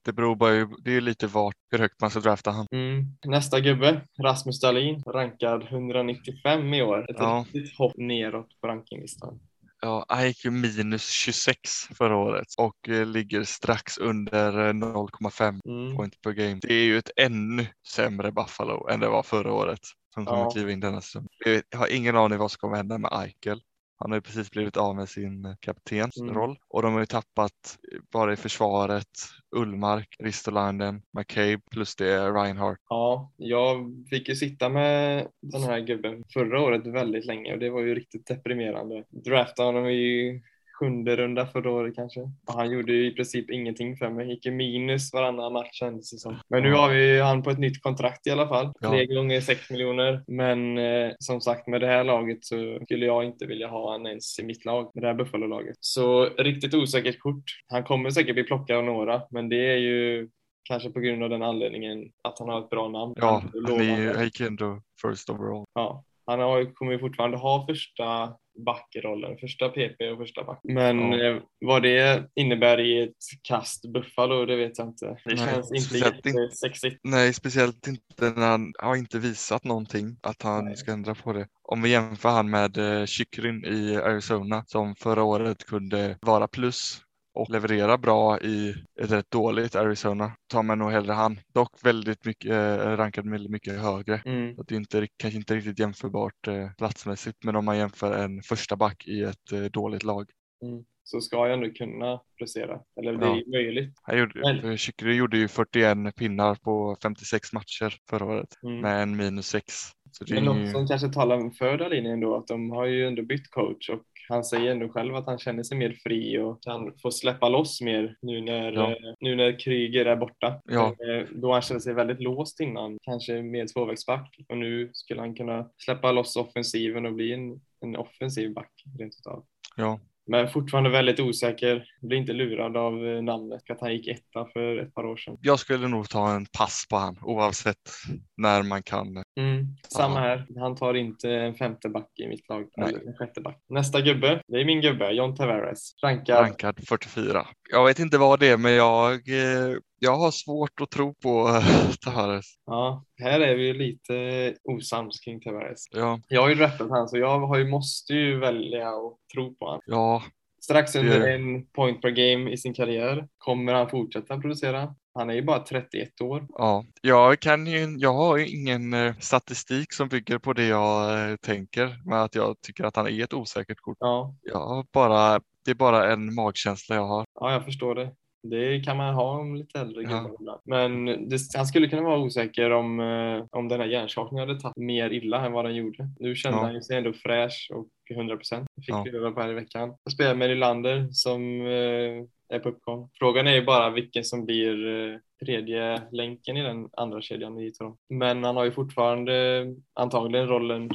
Det 0.04 0.12
beror 0.12 0.36
bara 0.36 0.54
ju, 0.54 0.66
det 0.84 0.96
är 0.96 1.00
lite 1.00 1.26
vart, 1.26 1.54
hur 1.70 1.78
högt 1.78 2.00
man 2.00 2.10
ska 2.10 2.20
drafta 2.20 2.50
han. 2.50 2.66
Mm. 2.72 3.04
Nästa 3.26 3.60
gubbe, 3.60 4.00
Rasmus 4.22 4.60
Dahlin, 4.60 5.02
rankad 5.06 5.62
195 5.62 6.74
i 6.74 6.82
år. 6.82 7.10
Ett 7.10 7.16
Ja. 7.18 7.44
riktigt 7.52 7.78
hopp 7.78 7.92
neråt 7.96 8.60
på 8.60 8.66
rankinglistan. 8.68 9.40
Ja, 9.84 10.04
han 10.08 10.26
gick 10.26 10.44
ju 10.44 10.50
minus 10.50 11.08
26 11.10 11.60
förra 11.94 12.16
året 12.16 12.46
och 12.58 12.88
eh, 12.88 13.06
ligger 13.06 13.44
strax 13.44 13.98
under 13.98 14.66
eh, 14.66 14.72
0,5 14.72 15.60
Mm. 15.68 15.96
point 15.96 16.20
per 16.22 16.32
game. 16.32 16.58
Det 16.62 16.74
är 16.74 16.84
ju 16.84 16.98
ett 16.98 17.10
ännu 17.16 17.66
sämre 17.88 18.32
Buffalo 18.32 18.88
än 18.88 19.00
det 19.00 19.08
var 19.08 19.22
förra 19.22 19.52
året 19.52 19.78
som 20.14 20.26
kommer 20.26 20.40
Ja. 20.40 20.50
kliva 20.50 20.70
in 20.70 20.80
denna 20.80 21.00
säsong. 21.00 21.26
Jag 21.70 21.78
har 21.78 21.88
ingen 21.92 22.16
aning 22.16 22.38
vad 22.38 22.50
som 22.50 22.58
kommer 22.58 22.76
hända 22.76 22.98
med 22.98 23.12
Eichel. 23.12 23.60
Han 24.04 24.10
har 24.10 24.16
ju 24.16 24.22
precis 24.22 24.50
blivit 24.50 24.76
av 24.76 24.96
med 24.96 25.08
sin 25.08 25.44
eh, 25.44 25.54
kaptensroll 25.60 26.50
Mm. 26.50 26.56
och 26.68 26.82
de 26.82 26.92
har 26.92 27.00
ju 27.00 27.06
tappat 27.06 27.78
eh, 27.92 27.98
bara 28.12 28.32
i 28.32 28.36
försvaret 28.36 29.08
Ullmark, 29.56 30.16
Ristolainen, 30.18 31.02
McCabe 31.18 31.60
plus 31.70 31.96
det 31.96 32.08
är 32.08 32.32
Reinhardt. 32.32 32.80
Ja, 32.88 33.32
jag 33.36 34.04
fick 34.10 34.28
ju 34.28 34.34
sitta 34.34 34.68
med 34.68 35.26
den 35.40 35.62
här 35.62 35.80
gubben 35.80 36.24
förra 36.32 36.60
året 36.60 36.86
väldigt 36.86 37.24
länge 37.24 37.52
och 37.52 37.58
det 37.58 37.70
var 37.70 37.80
ju 37.80 37.94
riktigt 37.94 38.26
deprimerande. 38.26 39.04
Draftade 39.10 39.68
honom 39.68 39.86
i 39.86 40.42
sjunde 40.78 41.16
runda 41.16 41.46
förra 41.46 41.70
året 41.70 41.94
kanske. 41.94 42.20
Och 42.20 42.54
han 42.54 42.70
gjorde 42.70 42.92
ju 42.92 43.06
i 43.06 43.14
princip 43.14 43.50
ingenting 43.50 43.96
för 43.96 44.10
mig. 44.10 44.28
Gick 44.28 44.46
ju 44.46 44.52
minus 44.52 45.12
varannan 45.12 45.52
match 45.52 45.72
kändes 45.72 46.10
det 46.10 46.18
som. 46.18 46.36
Men 46.48 46.62
nu 46.62 46.72
har 46.72 46.90
vi 46.90 47.20
han 47.20 47.42
på 47.42 47.50
ett 47.50 47.58
nytt 47.58 47.82
kontrakt 47.82 48.26
i 48.26 48.30
alla 48.30 48.48
fall. 48.48 48.72
Ja. 48.80 48.90
Tre 48.90 49.06
gånger 49.06 49.40
sex 49.40 49.70
miljoner. 49.70 50.24
Men 50.26 50.78
eh, 50.78 51.12
som 51.18 51.40
sagt 51.40 51.66
med 51.66 51.80
det 51.80 51.86
här 51.86 52.04
laget 52.04 52.44
så 52.44 52.78
skulle 52.84 53.06
jag 53.06 53.24
inte 53.24 53.46
vilja 53.46 53.68
ha 53.68 53.92
han 53.92 54.06
ens 54.06 54.38
i 54.38 54.44
mitt 54.44 54.64
lag. 54.64 54.90
Med 54.94 55.04
det 55.04 55.08
här 55.08 55.14
Buffalo-laget. 55.14 55.76
Så 55.80 56.24
riktigt 56.24 56.74
osäkert 56.74 57.18
kort. 57.18 57.44
Han 57.68 57.84
kommer 57.84 58.10
säkert 58.10 58.34
bli 58.34 58.44
plockad 58.44 58.76
av 58.76 58.84
några. 58.84 59.22
Men 59.30 59.48
det 59.48 59.72
är 59.72 59.76
ju 59.76 60.28
Kanske 60.68 60.90
på 60.90 61.00
grund 61.00 61.22
av 61.22 61.30
den 61.30 61.42
anledningen 61.42 62.04
att 62.22 62.38
han 62.38 62.48
har 62.48 62.60
ett 62.60 62.70
bra 62.70 62.88
namn. 62.88 63.14
Ja, 63.16 63.42
Han 63.68 63.80
är 63.80 64.40
ju- 64.40 64.46
ändå 64.46 64.80
first 65.02 65.30
overall. 65.30 65.64
Ja, 65.74 66.04
han 66.26 66.40
har, 66.40 66.74
kommer 66.74 66.92
ju 66.92 66.98
fortfarande 66.98 67.36
ha 67.36 67.66
första 67.66 68.34
backrollen, 68.66 69.38
första 69.38 69.68
PP 69.68 70.10
och 70.12 70.18
första 70.18 70.44
back. 70.44 70.60
Men 70.62 71.12
Ja. 71.12 71.24
eh, 71.24 71.42
vad 71.60 71.82
det 71.82 72.30
innebär 72.34 72.80
i 72.80 73.02
ett 73.02 73.16
kast 73.42 73.92
Buffalo, 73.92 74.46
det 74.46 74.56
vet 74.56 74.78
jag 74.78 74.88
inte. 74.88 75.06
Det 75.06 75.18
Nej, 75.26 75.36
känns 75.36 75.72
inte 75.72 75.84
speciellt 75.84 76.26
inte- 76.26 76.28
jättesexigt. 76.40 77.00
Nej, 77.04 77.32
speciellt 77.34 77.86
inte 77.86 78.30
när 78.40 78.46
han 78.48 78.72
har 78.78 78.96
inte 78.96 79.18
visat 79.18 79.64
någonting 79.64 80.16
att 80.22 80.42
han 80.42 80.64
Nej. 80.64 80.76
ska 80.76 80.92
ändra 80.92 81.14
på 81.14 81.32
det. 81.32 81.46
Om 81.62 81.82
vi 81.82 81.90
jämför 81.90 82.28
han 82.28 82.50
med 82.50 82.76
eh, 82.78 83.04
Chikrin 83.06 83.64
i 83.64 83.96
Arizona 83.96 84.64
som 84.66 84.94
förra 84.96 85.22
året 85.22 85.64
kunde 85.64 86.18
vara 86.22 86.48
plus 86.48 87.00
och 87.34 87.50
leverera 87.50 87.98
bra 87.98 88.40
i 88.40 88.74
ett 89.00 89.10
rätt 89.12 89.30
dåligt 89.30 89.74
Arizona 89.76 90.32
tar 90.46 90.62
man 90.62 90.78
nog 90.78 90.90
hellre 90.90 91.12
han. 91.12 91.40
Dock 91.54 91.84
väldigt 91.84 92.24
mycket 92.24 92.50
eh, 92.50 92.76
rankad 92.96 93.30
väldigt 93.30 93.52
mycket 93.52 93.80
högre. 93.80 94.20
Mm. 94.24 94.56
Så 94.56 94.62
det 94.62 94.74
är 94.74 94.76
inte, 94.76 95.06
kanske 95.16 95.38
inte 95.38 95.54
riktigt 95.56 95.78
jämförbart 95.78 96.48
eh, 96.48 96.70
platsmässigt 96.78 97.44
men 97.44 97.56
om 97.56 97.64
man 97.64 97.78
jämför 97.78 98.18
en 98.24 98.42
första 98.42 98.76
back 98.76 99.06
i 99.06 99.22
ett 99.22 99.52
eh, 99.52 99.60
dåligt 99.64 100.02
lag. 100.02 100.26
Mm. 100.62 100.84
Så 101.06 101.20
ska 101.20 101.36
jag 101.36 101.52
ändå 101.52 101.70
kunna 101.70 102.20
prestera. 102.38 102.80
Eller 103.00 103.12
det 103.12 103.26
Ja. 103.26 103.36
är 103.36 103.50
möjligt. 103.50 103.94
Han 104.02 104.18
gjorde, 104.18 104.76
Chikrin 104.78 105.16
gjorde 105.16 105.38
ju 105.38 105.48
41 105.48 106.16
pinnar 106.16 106.54
på 106.54 106.96
56 107.02 107.52
matcher 107.52 107.94
förra 108.10 108.24
året 108.24 108.48
Mm. 108.66 108.80
med 108.80 109.02
en 109.02 109.16
minus 109.16 109.46
6. 109.48 109.74
Så 110.12 110.24
det 110.24 110.34
Men 110.34 110.44
något 110.44 110.56
ju... 110.58 110.70
som 110.70 110.86
kanske 110.86 111.08
talar 111.08 111.50
för 111.50 111.78
Dahlin 111.78 112.06
ändå, 112.06 112.36
att 112.36 112.46
de 112.46 112.70
har 112.70 112.86
ju 112.86 113.06
ändå 113.06 113.22
bytt 113.22 113.50
coach 113.50 113.90
och 113.90 114.02
han 114.28 114.44
säger 114.44 114.70
ändå 114.70 114.88
själv 114.88 115.14
att 115.16 115.26
han 115.26 115.38
känner 115.38 115.62
sig 115.62 115.78
mer 115.78 115.92
fri 116.02 116.38
och 116.38 116.62
kan 116.62 116.92
få 117.02 117.10
släppa 117.10 117.48
loss 117.48 117.80
mer 117.80 118.16
nu 118.22 118.40
när, 118.40 118.72
Ja. 118.72 118.90
eh, 118.90 118.96
nu 119.20 119.36
när 119.36 119.58
Kryger 119.60 120.06
är 120.06 120.16
borta. 120.16 120.60
Ja. 120.64 120.86
Eh, 120.86 121.26
Då 121.34 121.52
han 121.52 121.62
kände 121.62 121.80
sig 121.80 121.94
väldigt 121.94 122.20
låst 122.20 122.60
innan, 122.60 122.98
kanske 123.02 123.42
med 123.42 123.68
tvåvägsback 123.72 124.36
och 124.48 124.56
nu 124.58 124.90
skulle 124.92 125.20
han 125.20 125.34
kunna 125.34 125.70
släppa 125.84 126.12
loss 126.12 126.36
offensiven 126.36 127.06
och 127.06 127.12
bli 127.12 127.32
en, 127.32 127.60
en 127.80 127.96
offensiv 127.96 128.52
back 128.54 128.70
rent 128.98 129.14
utav. 129.20 129.44
Ja, 129.76 130.00
Men 130.26 130.48
fortfarande 130.48 130.90
väldigt 130.90 131.20
osäker. 131.20 131.84
Blir 132.02 132.18
inte 132.18 132.32
lurad 132.32 132.76
av 132.76 133.06
eh, 133.06 133.22
namnet, 133.22 133.70
att 133.70 133.80
han 133.80 133.92
gick 133.92 134.08
etta 134.08 134.46
för 134.52 134.78
ett 134.78 134.94
par 134.94 135.06
år 135.06 135.16
sedan. 135.16 135.36
jag 135.40 135.58
skulle 135.58 135.88
nog 135.88 136.08
ta 136.08 136.30
en 136.30 136.46
pass 136.58 136.86
på 136.90 136.96
han 136.96 137.18
oavsett 137.22 137.90
när 138.36 138.62
man 138.62 138.82
kan. 138.82 139.06
Mm, 139.40 139.66
samma 139.88 140.20
här. 140.20 140.46
Han 140.58 140.76
tar 140.76 140.94
inte 140.94 141.30
en 141.30 141.54
femte 141.54 141.88
back 141.88 142.10
i 142.14 142.28
mitt 142.28 142.48
lag, 142.48 142.66
Nej. 142.76 142.88
eller 142.88 143.08
en 143.08 143.16
sjätte 143.16 143.40
back. 143.40 143.58
Nästa 143.68 144.00
gubbe, 144.00 144.42
det 144.46 144.60
är 144.60 144.64
min 144.64 144.80
gubbe, 144.80 145.10
John 145.10 145.36
Tavares. 145.36 145.94
Rankad. 146.02 146.38
Rankad 146.38 146.80
44. 146.88 147.46
Jag 147.70 147.84
vet 147.84 147.98
inte 147.98 148.18
vad 148.18 148.40
det 148.40 148.48
är 148.48 148.56
men 148.56 148.72
jag, 148.72 149.12
eh, 149.12 149.76
jag 149.98 150.16
har 150.16 150.30
svårt 150.30 150.80
att 150.80 150.90
tro 150.90 151.14
på 151.14 151.48
eh, 151.48 151.90
Tavares. 152.04 152.46
Ja, 152.66 153.04
här 153.22 153.40
är 153.40 153.54
vi 153.56 153.66
ju 153.66 153.72
lite 153.74 154.54
osams 154.64 155.20
kring 155.20 155.40
Tavares. 155.40 155.84
Ja, 155.90 156.20
Jag 156.28 156.42
har 156.42 156.48
ju 156.48 156.54
draftat 156.54 156.90
han 156.90 157.08
så 157.08 157.18
jag 157.18 157.40
har 157.46 157.58
ju, 157.58 157.68
måste 157.68 158.12
ju 158.14 158.38
välja 158.38 158.88
att 158.88 159.16
tro 159.34 159.54
på 159.54 159.70
han. 159.70 159.80
ja, 159.86 160.22
Strax 160.60 160.96
under 160.96 161.20
Det- 161.20 161.34
en 161.34 161.66
point 161.66 162.02
per 162.02 162.10
game 162.10 162.50
i 162.50 162.56
sin 162.56 162.74
karriär. 162.74 163.28
Kommer 163.38 163.74
han 163.74 163.90
fortsätta 163.90 164.38
producera? 164.40 164.94
Han 165.14 165.30
är 165.30 165.34
ju 165.34 165.42
bara 165.42 165.58
31 165.58 166.20
år. 166.20 166.46
Ja, 166.48 166.84
jag 167.02 167.40
kan 167.40 167.66
ju, 167.66 167.96
jag 167.98 168.14
har 168.14 168.36
ju 168.36 168.46
ingen 168.48 168.94
eh, 168.94 169.14
statistik 169.20 169.92
som 169.92 170.08
bygger 170.08 170.38
på 170.38 170.52
det 170.52 170.66
jag 170.66 171.30
eh, 171.30 171.36
tänker 171.36 172.08
med 172.10 172.22
att 172.22 172.34
jag 172.34 172.60
tycker 172.60 172.84
att 172.84 172.96
han 172.96 173.06
är 173.08 173.24
ett 173.24 173.34
osäkert 173.34 173.80
kort. 173.80 173.96
Ja, 174.00 174.34
Jag 174.42 174.86
bara, 174.92 175.40
det 175.64 175.70
är 175.70 175.74
bara 175.74 176.12
en 176.12 176.34
magkänsla 176.34 176.96
jag 176.96 177.06
har. 177.06 177.24
ja 177.40 177.52
jag 177.52 177.64
förstår 177.64 177.94
det. 177.94 178.10
Det 178.50 178.80
kan 178.84 178.96
man 178.96 179.14
ha 179.14 179.38
om 179.38 179.54
lite 179.56 179.80
äldre 179.80 180.02
Ja. 180.02 180.08
gubbar 180.08 180.36
ibland. 180.40 180.60
Men 180.64 181.04
det, 181.28 181.38
han 181.56 181.66
skulle 181.66 181.88
kunna 181.88 182.02
vara 182.02 182.18
osäker 182.18 182.70
om, 182.70 183.00
eh, 183.00 183.44
om 183.50 183.68
den 183.68 183.80
här 183.80 183.86
hjärnskakningen 183.86 184.48
hade 184.48 184.60
tagit 184.60 184.76
mer 184.76 185.10
illa 185.10 185.46
än 185.46 185.52
vad 185.52 185.64
den 185.64 185.74
gjorde. 185.74 186.08
Nu 186.18 186.36
kände 186.36 186.58
Ja. 186.58 186.62
han 186.64 186.74
ju 186.74 186.80
sig 186.82 186.96
ändå 186.96 187.12
fräsch 187.12 187.70
och 187.74 187.88
100 188.16 188.36
procent. 188.36 188.66
Fick 188.76 188.88
Ja. 188.94 189.02
vi 189.04 189.16
öva 189.16 189.30
på 189.30 189.40
här 189.40 189.50
i 189.50 189.54
veckan. 189.54 189.94
Jag 190.04 190.12
spelar 190.12 190.34
med 190.34 190.50
Nylander 190.50 191.08
som 191.10 191.60
eh, 191.60 192.24
är 192.48 192.58
på 192.58 192.68
uppgång. 192.68 193.10
Frågan 193.18 193.46
är 193.46 193.54
ju 193.54 193.64
bara 193.64 193.90
vilken 193.90 194.24
som 194.24 194.44
blir 194.44 194.86
eh, 195.12 195.18
tredje 195.44 196.02
länken 196.12 196.56
i 196.56 196.62
den 196.62 196.88
andra 196.92 197.20
kedjan 197.22 197.58
i 197.58 197.72
Toronto. 197.72 197.98
Men 198.08 198.44
han 198.44 198.56
har 198.56 198.64
ju 198.64 198.72
fortfarande 198.72 199.66
antagligen 199.94 200.48
rollen 200.48 200.90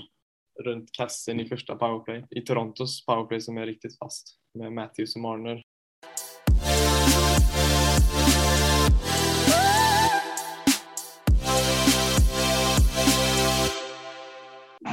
runt 0.63 0.91
kassen 0.91 1.39
i 1.39 1.45
första 1.45 1.75
powerplay. 1.75 2.25
I 2.29 2.41
Torontos 2.41 3.05
powerplay 3.05 3.41
som 3.41 3.57
är 3.57 3.65
riktigt 3.65 3.97
fast 3.97 4.27
med 4.59 4.73
Matthews 4.73 5.15
och 5.15 5.21
Marner. 5.21 5.63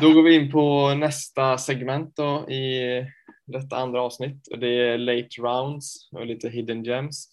Då 0.00 0.12
går 0.12 0.22
vi 0.22 0.34
in 0.34 0.50
på 0.50 0.94
nästa 0.94 1.58
segment 1.58 2.16
då 2.16 2.50
i 2.50 3.04
detta 3.44 3.76
andra 3.76 4.02
avsnitt 4.02 4.48
och 4.48 4.58
det 4.58 4.68
är 4.68 4.98
late 4.98 5.40
rounds 5.40 6.08
och 6.12 6.26
lite 6.26 6.48
hidden 6.48 6.84
gems. 6.84 7.28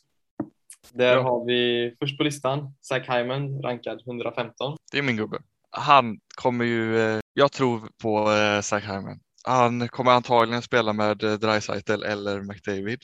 Där 0.91 1.17
har 1.17 1.45
vi 1.45 1.93
först 1.99 2.17
på 2.17 2.23
listan 2.23 2.73
Zach 2.81 3.09
Hyman 3.09 3.61
rankad 3.61 4.01
115. 4.07 4.77
Det 4.91 4.97
är 4.97 5.01
min 5.01 5.17
gubbe. 5.17 5.37
Han 5.69 6.19
kommer 6.35 6.65
ju, 6.65 6.99
eh, 6.99 7.19
jag 7.33 7.51
tror 7.51 7.89
på 8.01 8.31
eh, 8.31 8.61
Zach 8.61 8.83
Hyman. 8.83 9.19
Han 9.43 9.87
kommer 9.87 10.11
antagligen 10.11 10.61
spela 10.61 10.93
med 10.93 11.23
eh, 11.23 11.33
Dreisaitl 11.33 12.03
eller 12.03 12.41
McDavid 12.41 12.99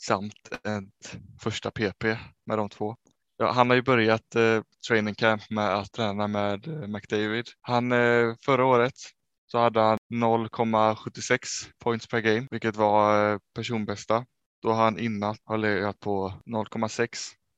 samt 0.00 0.48
ett 0.52 1.18
första 1.40 1.70
PP 1.70 2.04
med 2.46 2.58
de 2.58 2.68
två. 2.68 2.96
Ja, 3.38 3.50
han 3.52 3.68
har 3.70 3.76
ju 3.76 3.82
börjat 3.82 4.34
eh, 4.34 4.62
training 4.88 5.14
camp 5.14 5.50
med 5.50 5.74
att 5.74 5.92
träna 5.92 6.26
med 6.28 6.68
eh, 6.68 6.88
McDavid. 6.88 7.46
Han, 7.60 7.92
eh, 7.92 8.34
förra 8.44 8.64
året 8.64 8.92
så 9.46 9.58
hade 9.58 9.80
han 9.80 9.98
0,76 10.14 11.38
points 11.84 12.06
per 12.08 12.20
game, 12.20 12.46
vilket 12.50 12.76
var 12.76 13.32
eh, 13.32 13.38
personbästa. 13.54 14.24
Då 14.62 14.72
han 14.72 14.98
innan 14.98 15.36
har 15.44 15.58
legat 15.58 16.00
på 16.00 16.32
0,6 16.46 17.08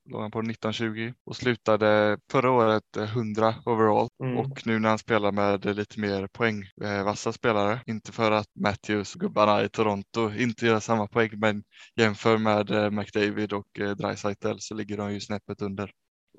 låg 0.09 0.21
han 0.23 0.31
på 0.31 0.39
1920 0.39 1.13
och 1.25 1.37
slutade 1.37 2.19
förra 2.31 2.51
året 2.51 2.97
eh, 2.97 3.03
100 3.17 3.55
overall 3.67 4.09
Mm. 4.23 4.37
och 4.39 4.67
nu 4.67 4.79
när 4.79 4.89
han 4.89 4.99
spelar 4.99 5.33
med 5.33 5.77
lite 5.77 6.01
mer 6.01 6.27
poängvassa 6.27 7.33
spelare, 7.33 7.81
inte 7.87 8.13
för 8.13 8.31
att 8.31 8.47
Matthews 8.61 9.15
och 9.15 9.21
gubbarna 9.21 9.65
i 9.65 9.69
Toronto 9.69 10.31
inte 10.39 10.67
gör 10.67 10.81
samma 10.81 11.07
poäng, 11.07 11.31
men 11.33 11.63
jämför 11.97 12.39
med 12.39 12.71
eh, 12.71 12.91
McDavid 12.91 13.53
och 13.53 13.81
eh, 13.81 13.91
Draisaitl 13.91 14.57
så 14.59 14.75
ligger 14.75 14.97
de 14.97 15.13
ju 15.13 15.21
snäppet 15.21 15.63
under. 15.63 15.91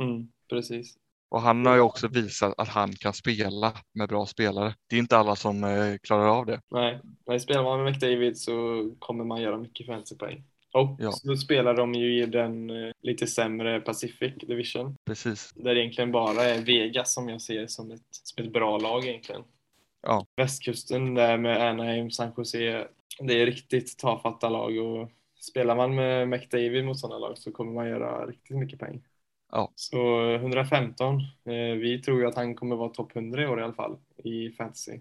Mm, 0.02 0.28
precis. 0.50 0.96
Och 1.30 1.41
han 1.41 1.65
har 1.65 1.76
ju 1.76 1.82
också 1.82 2.08
visat 2.08 2.54
att 2.58 2.67
han 2.67 2.93
kan 2.93 3.13
spela 3.13 3.74
med 3.93 4.10
bra 4.10 4.26
spelare. 4.26 4.76
Det 4.89 4.96
är 4.96 5.00
inte 5.00 5.17
alla 5.17 5.36
som 5.36 5.63
eh, 5.63 5.98
klarar 6.04 6.28
av 6.28 6.46
det. 6.46 6.62
Nej, 6.72 7.02
när 7.28 7.39
spelar 7.39 7.63
man 7.63 7.84
med 7.84 7.91
McDavid 7.93 8.38
så 8.38 8.52
kommer 9.00 9.24
man 9.24 9.41
göra 9.41 9.58
mycket 9.58 9.88
fancy 9.88 10.15
poäng. 10.15 10.43
Och 10.71 10.95
Ja. 10.99 11.12
så 11.12 11.36
spelar 11.38 11.73
de 11.73 11.93
ju 11.93 12.23
i 12.23 12.25
den 12.25 12.69
eh, 12.69 12.91
lite 13.01 13.27
sämre 13.27 13.79
Pacific 13.79 14.34
Division. 14.47 14.95
Precis. 15.05 15.51
Där 15.55 15.75
det 15.75 15.82
egentligen 15.82 16.12
bara 16.12 16.43
är 16.43 16.62
Vegas 16.62 17.13
som 17.13 17.29
jag 17.29 17.41
ser 17.41 17.67
som 17.67 17.91
ett, 17.91 18.01
som 18.12 18.45
ett 18.45 18.53
bra 18.53 18.77
lag 18.77 19.05
egentligen. 19.05 19.43
Ja. 20.01 20.25
Västkusten 20.36 21.13
där 21.15 21.38
med 21.38 21.69
Anaheim, 21.69 22.12
San 22.12 22.32
Jose. 22.38 22.88
Det 23.19 23.41
är 23.41 23.45
riktigt 23.45 23.97
tafatta 23.99 24.49
lag 24.49 24.77
och 24.77 25.10
spelar 25.39 25.75
man 25.75 25.95
med 25.95 26.27
McDavid 26.29 26.86
mot 26.86 26.99
sådana 26.99 27.19
lag 27.19 27.38
så 27.38 27.51
kommer 27.51 27.71
man 27.71 27.89
göra 27.89 28.25
riktigt 28.25 28.58
mycket 28.58 28.79
poäng. 28.79 29.01
Ja. 29.51 29.71
Så 29.75 30.32
115. 30.36 31.15
Eh, 31.45 31.53
vi 31.77 32.01
tror 32.05 32.19
ju 32.19 32.27
att 32.27 32.36
han 32.36 32.55
kommer 32.55 32.75
vara 32.75 32.89
topp 32.89 33.15
100 33.15 33.43
i 33.43 33.47
år 33.47 33.60
i 33.60 33.63
alla 33.63 33.73
fall 33.73 33.97
i 34.23 34.49
fantasy. 34.49 34.99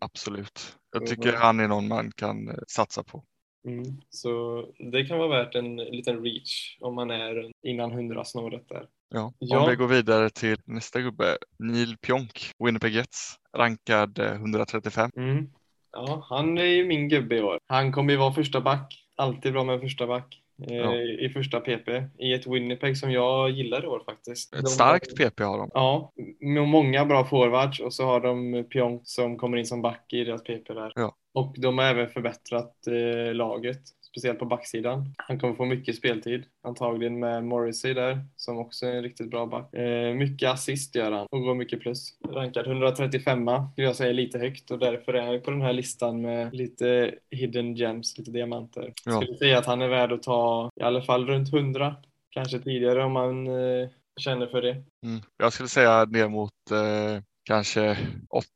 Absolut. 0.00 0.76
Jag 0.92 1.06
tycker 1.06 1.32
han 1.32 1.60
är 1.60 1.68
någon 1.68 1.88
man 1.88 2.12
kan 2.12 2.48
eh, 2.48 2.54
satsa 2.68 3.02
på. 3.02 3.24
Mm. 3.66 3.84
Så 4.10 4.64
det 4.92 5.04
kan 5.04 5.18
vara 5.18 5.28
värt 5.28 5.54
en 5.54 5.76
liten 5.76 6.24
reach 6.24 6.76
om 6.80 6.94
man 6.94 7.10
är 7.10 7.50
innan 7.62 7.92
100-snåret 7.92 8.68
där. 8.68 8.86
Ja. 9.14 9.32
Ja. 9.38 9.60
Om 9.64 9.70
vi 9.70 9.76
går 9.76 9.86
vidare 9.88 10.30
till 10.30 10.56
nästa 10.64 11.00
gubbe, 11.00 11.36
Neil 11.58 11.96
Pionk, 12.06 12.50
Winnipeg 12.64 12.92
Jets, 12.94 13.34
rankad 13.56 14.18
eh, 14.18 14.32
135. 14.32 15.10
Mm. 15.16 15.50
Ja, 15.92 16.26
han 16.30 16.58
är 16.58 16.64
ju 16.64 16.86
min 16.86 17.08
gubbe 17.08 17.36
i 17.36 17.42
år. 17.42 17.58
Han 17.66 17.92
kommer 17.92 18.12
ju 18.12 18.18
vara 18.18 18.32
första 18.32 18.60
back. 18.60 19.04
Alltid 19.16 19.52
bra 19.52 19.64
med 19.64 19.80
första 19.80 20.06
back. 20.06 20.42
Eh, 20.70 20.76
Ja. 20.76 20.94
I 20.96 21.28
första 21.34 21.60
PP. 21.60 21.88
I 22.18 22.32
ett 22.32 22.46
Winnipeg 22.46 22.96
som 22.98 23.12
jag 23.12 23.50
gillar 23.50 23.84
i 23.84 23.86
år 23.86 24.02
faktiskt. 24.06 24.54
Ett 24.54 24.60
De 24.62 24.66
starkt 24.68 25.18
har- 25.18 25.30
PP 25.30 25.40
har 25.44 25.58
de. 25.58 25.70
Ja, 25.74 26.12
med 26.40 26.68
många 26.68 27.04
bra 27.04 27.24
forwards 27.24 27.80
och 27.80 27.94
så 27.94 28.04
har 28.04 28.20
de 28.20 28.64
Pionk 28.72 29.02
som 29.04 29.36
kommer 29.36 29.56
in 29.56 29.66
som 29.66 29.82
back 29.82 30.12
i 30.12 30.24
deras 30.24 30.42
PP 30.42 30.74
där. 30.74 30.92
Ja. 30.94 31.16
Och 31.34 31.54
de 31.58 31.78
har 31.78 31.84
även 31.84 32.08
förbättrat 32.08 32.86
eh, 32.86 33.34
laget, 33.34 33.80
speciellt 34.10 34.38
på 34.38 34.44
backsidan. 34.44 35.14
Han 35.16 35.40
kommer 35.40 35.54
få 35.54 35.64
mycket 35.64 35.96
speltid, 35.96 36.44
antagligen 36.62 37.18
med 37.18 37.44
Morrissey 37.44 37.94
där, 37.94 38.24
som 38.36 38.58
också 38.58 38.86
är 38.86 38.94
en 38.94 39.02
riktigt 39.02 39.30
bra 39.30 39.46
back. 39.46 39.74
Eh, 39.74 40.14
mycket 40.14 40.50
assist 40.50 40.94
gör 40.94 41.12
han 41.12 41.26
och 41.30 41.42
går 41.42 41.54
mycket 41.54 41.80
plus. 41.80 42.18
Rankad 42.28 42.66
135 42.66 43.46
skulle 43.72 43.86
jag 43.86 43.96
säga 43.96 44.12
lite 44.12 44.38
högt 44.38 44.70
och 44.70 44.78
därför 44.78 45.14
är 45.14 45.26
han 45.26 45.40
på 45.40 45.50
den 45.50 45.62
här 45.62 45.72
listan 45.72 46.20
med 46.20 46.54
lite 46.54 47.14
hidden 47.30 47.74
gems, 47.74 48.18
lite 48.18 48.30
diamanter. 48.30 48.92
Ja. 49.04 49.20
Skulle 49.20 49.38
säga 49.38 49.58
att 49.58 49.66
han 49.66 49.82
är 49.82 49.88
värd 49.88 50.12
att 50.12 50.22
ta 50.22 50.70
i 50.80 50.82
alla 50.82 51.02
fall 51.02 51.26
runt 51.26 51.52
100, 51.54 51.96
kanske 52.30 52.58
tidigare 52.58 53.04
om 53.04 53.12
man 53.12 53.46
eh, 53.46 53.88
känner 54.20 54.46
för 54.46 54.62
det. 54.62 54.82
Mm. 55.06 55.20
Jag 55.36 55.52
skulle 55.52 55.68
säga 55.68 56.04
ner 56.04 56.28
mot 56.28 56.70
eh, 56.70 57.22
kanske 57.44 57.98
80. 58.28 58.48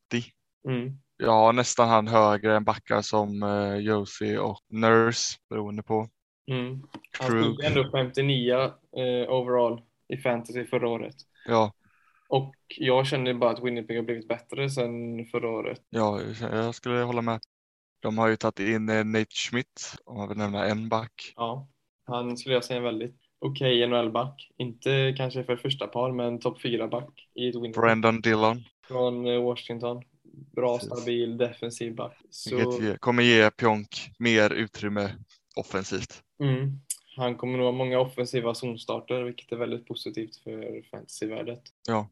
Mm. 0.69 1.02
Har 1.27 1.53
nästan 1.53 1.89
han 1.89 2.09
högre 2.09 2.57
än 2.57 2.65
backar 2.65 3.03
som 3.03 3.43
eh, 3.43 3.77
Josie 3.77 4.39
och 4.39 4.61
Nurse 4.69 5.39
beroende 5.51 5.83
på. 5.83 6.09
Mm. 6.51 6.83
Han 7.19 7.27
stod 7.29 7.65
ändå 7.65 7.91
59 7.93 8.55
eh, 8.97 9.31
overall 9.33 9.83
i 10.09 10.17
fantasy 10.17 10.65
förra 10.65 10.89
året. 10.89 11.15
Ja, 11.47 11.73
Och 12.29 12.55
jag 12.79 13.07
känner 13.07 13.35
bara 13.35 13.51
att 13.51 13.65
Winnipeg 13.65 13.97
har 13.97 14.05
blivit 14.05 14.29
bättre 14.29 14.71
sedan 14.71 15.27
förra 15.27 15.49
året. 15.49 15.81
ja, 15.91 16.21
jag 16.53 16.75
skulle 16.75 17.03
hålla 17.03 17.23
med. 17.23 17.41
De 18.01 18.19
har 18.19 18.29
ju 18.29 18.37
tagit 18.37 18.59
in 18.61 18.89
eh, 18.89 19.05
Nate 19.05 19.35
Schmidt, 19.35 19.95
om 20.05 20.17
man 20.17 20.29
vill 20.29 20.39
nämna 20.39 20.67
en 20.67 20.89
back. 20.89 21.33
Ja, 21.37 21.69
han 22.05 22.37
skulle 22.37 22.55
jag 22.55 22.65
säga 22.65 22.77
en 22.79 22.85
väldigt 22.85 23.17
okej 23.39 23.87
NHL-back. 23.87 24.49
Inte 24.59 25.15
kanske 25.17 25.45
för 25.45 25.57
första 25.57 25.87
par, 25.87 26.13
men 26.13 26.41
topp 26.41 26.63
fyra 26.63 26.89
back 26.89 27.29
i 27.35 27.49
ett 27.49 27.55
Winnipeg. 27.55 27.83
Brandon 27.83 28.21
Dillon, 28.21 28.65
Från 28.89 29.27
eh, 29.27 29.43
Washington. 29.43 30.03
Bra, 30.33 30.79
Precis. 30.79 30.93
stabil, 30.99 31.37
defensiv 31.39 31.95
back. 31.95 32.17
Så, 32.31 32.97
kommer 33.01 33.23
ge 33.23 33.51
Pionk 33.51 34.11
mer 34.19 34.51
utrymme 34.53 35.15
offensivt. 35.57 36.23
mm, 36.43 36.81
han 37.17 37.37
kommer 37.37 37.59
nog 37.59 37.65
ha 37.67 37.73
många 37.73 37.99
offensiva 38.01 38.55
zonstarter, 38.55 39.23
vilket 39.23 39.53
är 39.53 39.57
väldigt 39.57 39.87
positivt 39.87 40.37
för 40.37 40.83
fantasyvärdet. 40.91 41.63
Ja. 41.89 42.09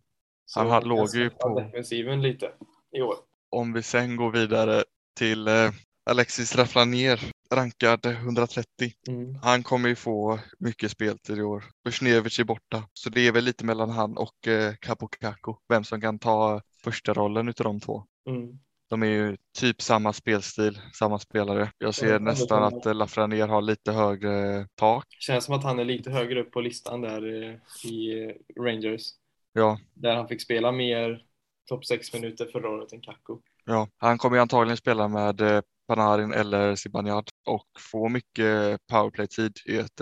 Så 0.47 0.61
Han 0.61 0.71
har- 0.71 0.83
låg 0.83 1.15
ju 1.15 1.31
på- 1.31 1.61
defensiven 1.61 2.23
lite 2.23 2.51
i 2.97 3.03
år. 3.03 3.15
Om 3.51 3.73
vi 3.73 3.83
sen 3.83 4.17
går 4.17 4.31
vidare 4.31 4.85
till 5.19 5.49
eh, 5.49 5.71
Alexis 6.11 6.57
Lafreniere, 6.57 7.21
rankad 7.55 8.07
130. 8.07 8.93
Mm. 9.09 9.35
Han 9.43 9.63
kommer 9.63 9.89
ju 9.89 9.95
få 9.95 10.39
mycket 10.59 10.91
speltid 10.91 11.39
i 11.39 11.43
år. 11.43 11.65
Bushnevich 11.85 12.41
är 12.41 12.45
borta, 12.45 12.85
så 12.93 13.11
det 13.11 13.27
är 13.27 13.33
väl 13.33 13.45
lite 13.45 13.65
mellan 13.65 13.91
han 13.91 14.17
och 14.17 14.49
eh, 14.49 14.75
Capocaco, 14.81 15.57
vem 15.69 15.85
som 15.85 16.01
kan 16.01 16.19
ta 16.19 16.63
första 16.85 17.15
rollen 17.15 17.49
utav 17.49 17.65
de 17.65 17.81
två. 17.81 18.05
Mm. 18.27 18.59
De 18.89 19.03
är 19.03 19.07
ju 19.07 19.37
typ 19.59 19.83
samma 19.83 20.13
spelstil, 20.13 20.81
samma 20.95 21.19
spelare. 21.19 21.73
Jag 21.79 21.95
ser 21.95 22.13
Ja, 22.13 22.19
nästan 22.19 22.63
att 22.63 22.87
eh, 22.87 22.95
Lafreniere 22.95 23.51
har 23.51 23.63
lite 23.63 23.93
högre 23.93 24.67
tak. 24.75 25.05
Känns 25.19 25.45
som 25.45 25.55
att 25.55 25.65
han 25.65 25.79
är 25.79 25.85
lite 25.85 26.11
högre 26.11 26.41
upp 26.41 26.51
på 26.53 26.61
listan 26.61 27.01
där 27.01 27.43
eh, 27.43 27.91
i 27.91 28.25
eh, 28.25 28.63
Rangers. 28.63 29.03
Ja, 29.53 29.79
Där 29.95 30.17
han 30.17 30.29
fick 30.29 30.43
spela 30.43 30.73
mer 30.73 31.25
topp 31.69 31.85
6 31.87 32.13
minuter 32.15 32.47
förra 32.53 32.69
året 32.71 32.93
än 32.93 33.01
Kakko. 33.01 33.41
ja. 33.65 33.89
Han 33.97 34.19
kommer 34.19 34.37
ju 34.37 34.41
antagligen 34.43 34.77
spela 34.77 35.09
med 35.09 35.63
Panarin 35.89 36.33
eller 36.33 36.75
Zibanejad 36.75 37.29
och 37.47 37.67
få 37.93 38.09
mycket 38.09 38.81
powerplay-tid 38.87 39.53
i 39.67 39.77
ett, 39.79 40.01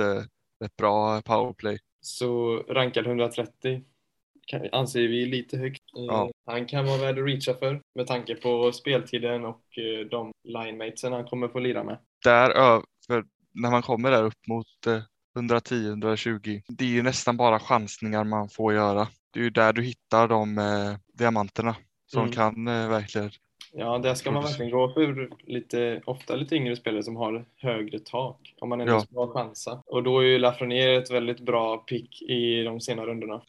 ett 0.65 0.77
bra 0.79 1.23
powerplay. 1.23 1.79
Så 2.01 2.57
rankad 2.57 3.07
130 3.07 3.53
kan- 3.63 3.85
anser 4.73 5.01
vi 5.01 5.27
lite 5.27 5.57
högt. 5.59 5.83
Eh, 5.99 6.05
Ja. 6.05 6.31
Han 6.47 6.67
kan 6.67 6.87
vara 6.87 6.99
värd 6.99 7.19
att 7.19 7.25
reacha 7.27 7.55
för 7.55 7.81
med 7.95 8.07
tanke 8.07 8.35
på 8.35 8.73
speltiden 8.73 9.45
och 9.45 9.79
eh, 9.79 10.07
de 10.11 10.33
linematesen 10.45 11.13
han 11.13 11.25
kommer 11.25 11.49
få 11.49 11.59
lira 11.59 11.85
med. 11.85 11.99
Där, 12.25 12.51
ö- 12.51 12.83
för 13.07 13.25
när 13.55 13.71
man 13.71 13.83
kommer 13.83 14.11
där 14.11 14.23
upp 14.25 14.47
mot 14.49 14.87
eh, 14.87 15.01
110-120, 15.39 16.63
det 16.69 16.85
är 16.85 16.89
ju 16.89 17.03
nästan 17.03 17.37
bara 17.37 17.59
chansningar 17.59 18.25
man 18.25 18.49
får 18.49 18.75
göra. 18.75 19.09
Det 19.33 19.41
är 19.41 19.45
ju 19.45 19.51
där 19.51 19.73
du 19.73 19.83
hittar 19.83 20.29
de 20.29 20.59
eh, 20.59 20.95
diamanterna 21.19 21.77
som 22.07 22.21
Mm. 22.23 22.33
kan 22.33 22.69
eh, 22.69 22.89
verkligen 22.89 23.31
Ja, 23.73 23.99
där 23.99 24.15
ska 24.15 24.31
man 24.31 24.43
verkligen 24.43 24.71
gå 24.73 24.93
för 24.93 25.31
lite, 25.47 26.03
ofta 26.05 26.37
lite 26.37 26.55
yngre 26.57 26.77
spelare 26.77 27.03
som 27.03 27.17
har 27.17 27.45
högre 27.57 27.99
tak 27.99 28.55
om 28.61 28.69
man 28.69 28.81
ändå 28.81 28.93
Ja. 28.93 29.01
ska 29.01 29.27
chansa. 29.33 29.83
Och 29.87 30.03
då 30.03 30.19
är 30.21 30.25
ju 30.27 30.39
Lafreniere 30.39 30.97
ett 30.97 31.11
väldigt 31.11 31.41
bra 31.41 31.77
pick 31.77 32.23
i 32.23 32.63
de 32.63 32.81
senare 32.81 33.07
rundorna. 33.07 33.43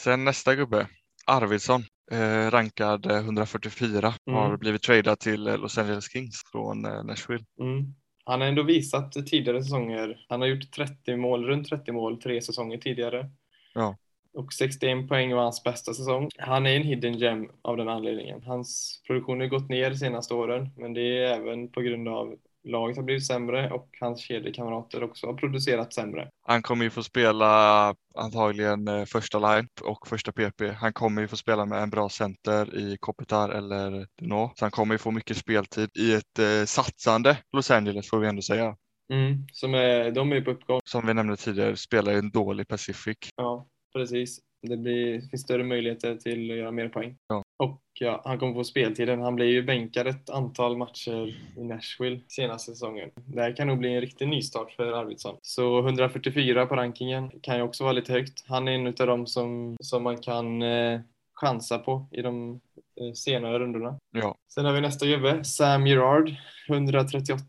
Sen 0.00 0.24
nästa 0.24 0.54
gubbe, 0.54 0.86
Arvidsson, 1.26 1.82
eh, 2.10 2.50
rankad 2.50 3.06
eh, 3.06 3.16
144, 3.16 4.14
har 4.26 4.46
Mm. 4.46 4.58
blivit 4.58 4.82
tradad 4.82 5.18
till 5.18 5.46
eh, 5.46 5.58
Los 5.58 5.78
Angeles 5.78 6.10
Kings 6.12 6.42
från 6.52 6.84
eh, 6.84 7.04
Nashville. 7.04 7.44
Mm. 7.60 7.94
Han 8.24 8.40
har 8.40 8.48
ändå 8.48 8.62
visat 8.62 9.12
tidigare 9.12 9.62
säsonger. 9.62 10.24
Han 10.28 10.40
har 10.40 10.48
gjort 10.48 10.70
30 10.72 11.16
mål, 11.16 11.44
runt 11.44 11.68
30 11.68 11.92
mål 11.92 12.22
tre 12.22 12.42
säsonger 12.42 12.78
tidigare. 12.78 13.30
Ja. 13.74 13.96
Och 14.34 14.52
61 14.52 15.08
poäng 15.08 15.34
var 15.34 15.42
hans 15.42 15.62
bästa 15.62 15.94
säsong. 15.94 16.28
Han 16.38 16.66
är 16.66 16.76
en 16.76 16.82
hidden 16.82 17.18
gem 17.18 17.48
av 17.62 17.76
den 17.76 17.88
anledningen. 17.88 18.42
Hans 18.42 19.02
produktion 19.06 19.40
har 19.40 19.46
gått 19.46 19.68
ner 19.68 19.90
de 19.90 19.96
senaste 19.96 20.34
åren, 20.34 20.70
men 20.76 20.94
det 20.94 21.00
är 21.00 21.40
även 21.40 21.68
på 21.68 21.80
grund 21.80 22.08
av 22.08 22.36
laget 22.66 22.96
har 22.96 23.04
blivit 23.04 23.26
sämre 23.26 23.70
och 23.70 23.88
hans 24.00 24.20
kedjekamrater 24.20 25.02
också 25.02 25.26
har 25.26 25.34
producerat 25.34 25.94
sämre. 25.94 26.30
Han 26.42 26.62
kommer 26.62 26.84
ju 26.84 26.90
få 26.90 27.02
spela 27.02 27.94
antagligen 28.14 28.88
eh, 28.88 29.04
första 29.04 29.38
line 29.38 29.68
och 29.82 30.08
första 30.08 30.32
PP. 30.32 30.60
Han 30.76 30.92
kommer 30.92 31.22
ju 31.22 31.28
få 31.28 31.36
spela 31.36 31.66
med 31.66 31.82
en 31.82 31.90
bra 31.90 32.08
center 32.08 32.78
i 32.78 32.96
Kopitar 33.00 33.48
eller 33.48 34.06
Dino. 34.18 34.52
Så 34.54 34.64
han 34.64 34.70
kommer 34.70 34.94
ju 34.94 34.98
få 34.98 35.10
mycket 35.10 35.36
speltid 35.36 35.90
i 35.98 36.14
ett 36.14 36.38
eh, 36.38 36.64
satsande 36.66 37.38
Los 37.52 37.70
Angeles 37.70 38.10
får 38.10 38.18
vi 38.18 38.28
ändå 38.28 38.42
säga. 38.42 38.76
Mm. 39.12 39.46
Som 39.52 39.74
är, 39.74 40.10
de 40.10 40.32
är 40.32 40.40
på 40.40 40.50
uppgång. 40.50 40.80
Som 40.84 41.06
vi 41.06 41.14
nämnde 41.14 41.36
tidigare 41.36 41.76
spelar 41.76 42.12
i 42.12 42.18
en 42.18 42.30
dålig 42.30 42.68
Pacific. 42.68 43.16
Ja, 43.36 43.66
precis. 43.92 44.40
Det 44.62 44.76
blir, 44.76 45.20
finns 45.30 45.42
större 45.42 45.64
möjligheter 45.64 46.16
till 46.16 46.50
att 46.50 46.56
göra 46.56 46.70
mer 46.70 46.88
poäng. 46.88 47.16
Ja. 47.28 47.42
Och 47.58 47.80
ja, 48.00 48.22
han 48.24 48.38
kommer 48.38 48.54
få 48.54 48.64
speltiden. 48.64 49.20
Han 49.20 49.34
blir 49.34 49.46
ju 49.46 49.62
bänkad 49.62 50.06
ett 50.06 50.30
antal 50.30 50.76
matcher 50.76 51.36
i 51.56 51.64
Nashville 51.64 52.20
senaste 52.28 52.72
säsongen. 52.72 53.10
Det 53.14 53.42
här 53.42 53.56
kan 53.56 53.66
nog 53.66 53.78
bli 53.78 53.94
en 53.94 54.00
riktig 54.00 54.28
nystart 54.28 54.72
för 54.72 54.92
Arvidsson. 54.92 55.36
Så 55.42 55.78
144 55.78 56.66
på 56.66 56.76
rankingen 56.76 57.30
kan 57.42 57.56
ju 57.56 57.62
också 57.62 57.84
vara 57.84 57.92
lite 57.92 58.12
högt. 58.12 58.44
Han 58.48 58.68
är 58.68 58.72
en 58.72 58.86
av 58.86 59.06
dem 59.06 59.26
som, 59.26 59.76
som 59.80 60.02
man 60.02 60.18
kan 60.18 60.62
eh, 60.62 61.00
chansa 61.34 61.78
på 61.78 62.08
i 62.12 62.22
de 62.22 62.60
eh, 63.00 63.12
senare 63.14 63.58
rundorna. 63.58 63.98
Ja, 64.12 64.34
Sen 64.54 64.64
har 64.64 64.72
vi 64.72 64.80
nästa 64.80 65.06
gubbe, 65.06 65.44
Sam 65.44 65.86
Gerard, 65.86 66.34
138 66.68 67.44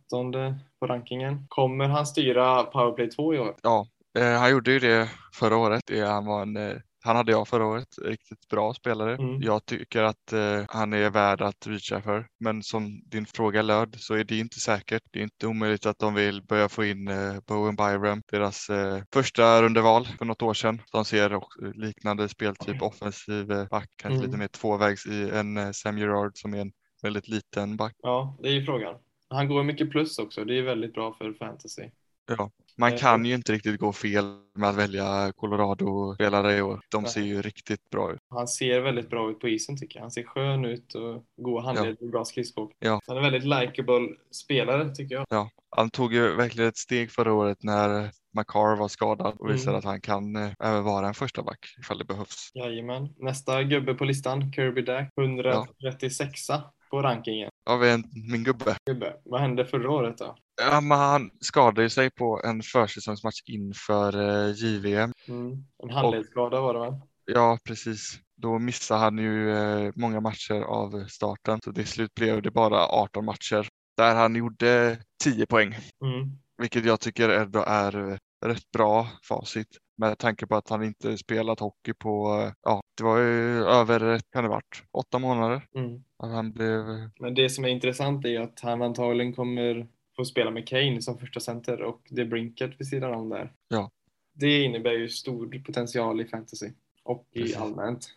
på 0.80 0.88
rankingen. 0.88 1.46
Kommer 1.50 1.88
han 1.88 2.06
styra 2.06 2.63
Powerplay 2.63 3.10
2 3.10 3.34
i 3.34 3.39
år? 3.39 3.56
ja. 3.63 3.88
Eh, 4.20 4.39
han 4.39 4.52
gjorde 4.52 4.72
ju 4.72 4.80
det 4.80 5.10
förra 5.34 5.58
året. 5.58 5.82
Han, 6.08 6.26
var 6.26 6.41
en, 6.41 6.58
eh, 6.58 6.78
han 7.08 7.15
hade 7.15 7.32
jag 7.32 7.48
förra 7.48 7.65
året. 7.65 7.88
Riktigt 8.02 8.48
bra 8.48 8.74
spelare. 8.74 9.15
Mm. 9.15 9.41
Jag 9.41 9.65
tycker 9.65 10.04
att 10.04 10.34
eh, 10.34 10.63
han 10.70 10.93
är 10.93 11.10
värd 11.10 11.41
att 11.41 11.67
reacha 11.67 12.02
för. 12.02 12.28
Men 12.39 12.63
som 12.63 13.02
din 13.06 13.26
fråga 13.26 13.62
löd 13.62 13.96
så 14.00 14.13
är 14.13 14.24
det 14.24 14.38
inte 14.39 14.60
säkert. 14.60 15.04
Det 15.12 15.20
är 15.20 15.24
inte 15.24 15.48
omöjligt 15.48 15.86
att 15.86 16.00
de 16.00 16.13
vill 16.13 16.41
börja 16.43 16.70
få 16.70 16.86
in 16.86 17.08
eh, 17.08 17.39
Bowen 17.48 17.76
Byram, 17.76 18.22
deras 18.32 18.70
eh, 18.70 19.02
första 19.13 19.62
rundeval 19.62 20.08
för 20.17 20.26
något 20.26 20.41
år 20.41 20.54
sedan. 20.54 20.82
De 20.91 21.06
ser 21.06 21.34
också 21.34 21.60
liknande 21.62 22.30
speltyp, 22.30 22.82
offensiv 22.82 23.52
eh, 23.52 23.67
back, 23.67 23.89
kanske 23.96 24.17
Mm. 24.17 24.26
lite 24.26 24.38
mer 24.38 24.48
tvåvägs 24.48 25.06
i 25.06 25.30
en 25.30 25.58
eh, 25.58 25.72
Sam 25.72 25.98
Gerard 25.98 26.32
som 26.38 26.54
är 26.54 26.58
en 26.62 26.72
väldigt 27.02 27.28
liten 27.28 27.78
back. 27.78 27.93
Ja, 28.02 28.38
det 28.41 28.50
är 28.50 28.54
ju 28.54 28.65
frågan. 28.65 28.96
Han 29.30 29.48
går 29.48 29.63
mycket 29.63 29.89
plus 29.91 30.20
också. 30.20 30.46
Det 30.46 30.60
är 30.60 30.62
väldigt 30.63 30.93
bra 30.93 31.13
för 31.13 31.34
fantasy. 31.34 31.89
Ja. 32.28 32.52
Man 32.80 32.94
Eh, 32.94 32.98
kan 33.00 33.26
ju 33.26 33.36
inte 33.36 33.52
riktigt 33.52 33.80
gå 33.80 33.94
fel 33.94 34.26
med 34.56 34.70
att 34.70 34.76
välja 34.76 35.32
Colorado-spelare 35.36 36.58
i 36.58 36.62
år. 36.62 36.80
De 36.92 37.06
ser 37.06 37.22
ju 37.22 37.42
riktigt 37.42 37.90
bra 37.90 38.12
ut. 38.13 38.20
Han 38.30 38.48
ser 38.48 38.82
väldigt 38.82 39.10
bra 39.10 39.30
ut 39.32 39.40
på 39.40 39.48
isen 39.48 39.78
tycker 39.78 39.98
jag. 40.00 40.02
Han 40.04 40.12
ser 40.12 40.24
skön 40.24 40.66
ut 40.66 40.94
och 40.96 41.26
god 41.38 41.63
handled 41.63 41.98
och 42.02 42.10
bra 42.10 42.26
skridskor. 42.26 42.72
Ja. 42.80 43.02
Han 43.08 43.18
är 43.18 43.22
en 43.22 43.32
väldigt 43.32 43.50
likable 43.50 44.08
spelare 44.32 44.96
tycker 44.96 45.16
jag. 45.16 45.26
Ja, 45.30 45.50
han 45.70 45.90
tog 45.90 46.13
ju 46.13 46.36
verkligen 46.36 46.70
ett 46.70 46.78
steg 46.78 47.12
förra 47.12 47.34
året 47.34 47.63
när 47.63 48.12
McCarr 48.38 48.76
var 48.76 48.88
skadad 48.88 49.36
och 49.40 49.50
visade 49.50 49.70
Mm. 49.70 49.80
att 49.80 49.86
han 49.86 50.02
kan 50.02 50.36
eh, 50.36 50.52
även 50.60 50.84
vara 50.84 51.08
en 51.08 51.13
första 51.13 51.44
back 51.44 51.76
ifall 51.80 51.98
det 51.98 52.06
behövs. 52.06 52.52
Jajamän. 52.54 53.10
Nästa 53.18 53.63
gubbe 53.63 53.94
på 53.94 54.06
listan, 54.06 54.54
Kirby 54.54 54.82
Dack, 54.82 55.10
136 55.22 56.42
på 56.90 57.02
rankingen. 57.02 57.50
Vi 57.82 57.90
en, 57.90 58.04
min 58.32 58.44
gubbe. 58.44 58.76
Gubbe, 58.86 59.16
vad 59.26 59.42
hände 59.42 59.66
förra 59.66 59.92
året 59.92 60.18
då? 60.18 60.36
Ja, 60.62 60.82
men 60.82 60.98
han 60.98 61.32
skadade 61.41 61.89
sig 61.89 62.10
på 62.12 62.41
en 62.43 62.62
försäsongsmatch 62.62 63.41
inför 63.46 64.20
eh, 64.48 64.52
JVM. 64.56 65.12
Mm. 65.28 65.65
En 65.84 65.89
handledsskada 65.89 66.62
var 66.62 66.74
det 66.74 66.80
väl? 66.80 66.93
Ja, 67.26 67.58
precis. 67.63 68.20
Då 68.36 68.60
missade 68.60 69.00
han 69.00 69.17
ju 69.17 69.52
eh, 69.52 69.91
många 69.96 70.20
matcher 70.20 70.62
av 70.62 71.06
starten, 71.08 71.60
så 71.63 71.74
till 71.74 71.88
slut 71.88 72.15
blev 72.15 72.41
det 72.41 72.52
bara 72.52 72.86
18 72.88 73.26
matcher 73.26 73.67
där 73.98 74.15
han 74.15 74.36
gjorde 74.36 74.98
10 75.24 75.46
poäng, 75.46 75.76
Mm. 76.02 76.38
vilket 76.58 76.86
jag 76.86 77.00
tycker 77.00 77.30
ändå 77.30 77.63
är 77.67 78.12
eh, 78.12 78.17
rätt 78.46 78.72
bra 78.72 79.08
facit 79.24 79.67
med 79.98 80.17
tanke 80.17 80.48
på 80.48 80.56
att 80.56 80.70
han 80.70 80.84
inte 80.84 81.17
spelat 81.17 81.60
hockey 81.60 81.93
på, 81.93 82.41
eh, 82.43 82.54
ja, 82.62 82.82
det 82.98 83.04
var 83.04 83.17
ju 83.17 83.63
över, 83.65 84.20
kan 84.34 84.43
det 84.43 84.50
varit, 84.50 84.84
åtta 84.91 85.20
månader. 85.20 85.62
Mm. 85.76 86.04
Att 86.17 86.32
han 86.32 86.52
blev, 86.52 86.84
Men 87.20 87.34
det 87.34 87.50
som 87.50 87.65
är 87.65 87.70
intressant 87.70 88.26
är 88.26 88.41
att 88.41 88.60
han 88.60 88.82
antagligen 88.82 89.34
kommer 89.34 89.88
få 90.18 90.26
spela 90.26 90.52
med 90.52 90.68
Kane 90.68 91.02
som 91.02 91.20
första 91.20 91.40
center 91.40 91.82
och 91.82 92.02
det 92.10 92.22
är 92.22 92.26
Brinket 92.26 92.80
vid 92.80 92.88
sidan 92.88 93.14
om 93.14 93.30
där. 93.30 93.54
Ja. 93.68 93.92
Det 94.34 94.64
innebär 94.64 94.92
ju 94.92 95.10
stor 95.10 95.64
potential 95.66 96.22
i 96.22 96.26
fantasy 96.26 96.72
och 97.04 97.28
i 97.32 97.40
Precis. 97.42 97.58
allmänt. 97.58 98.08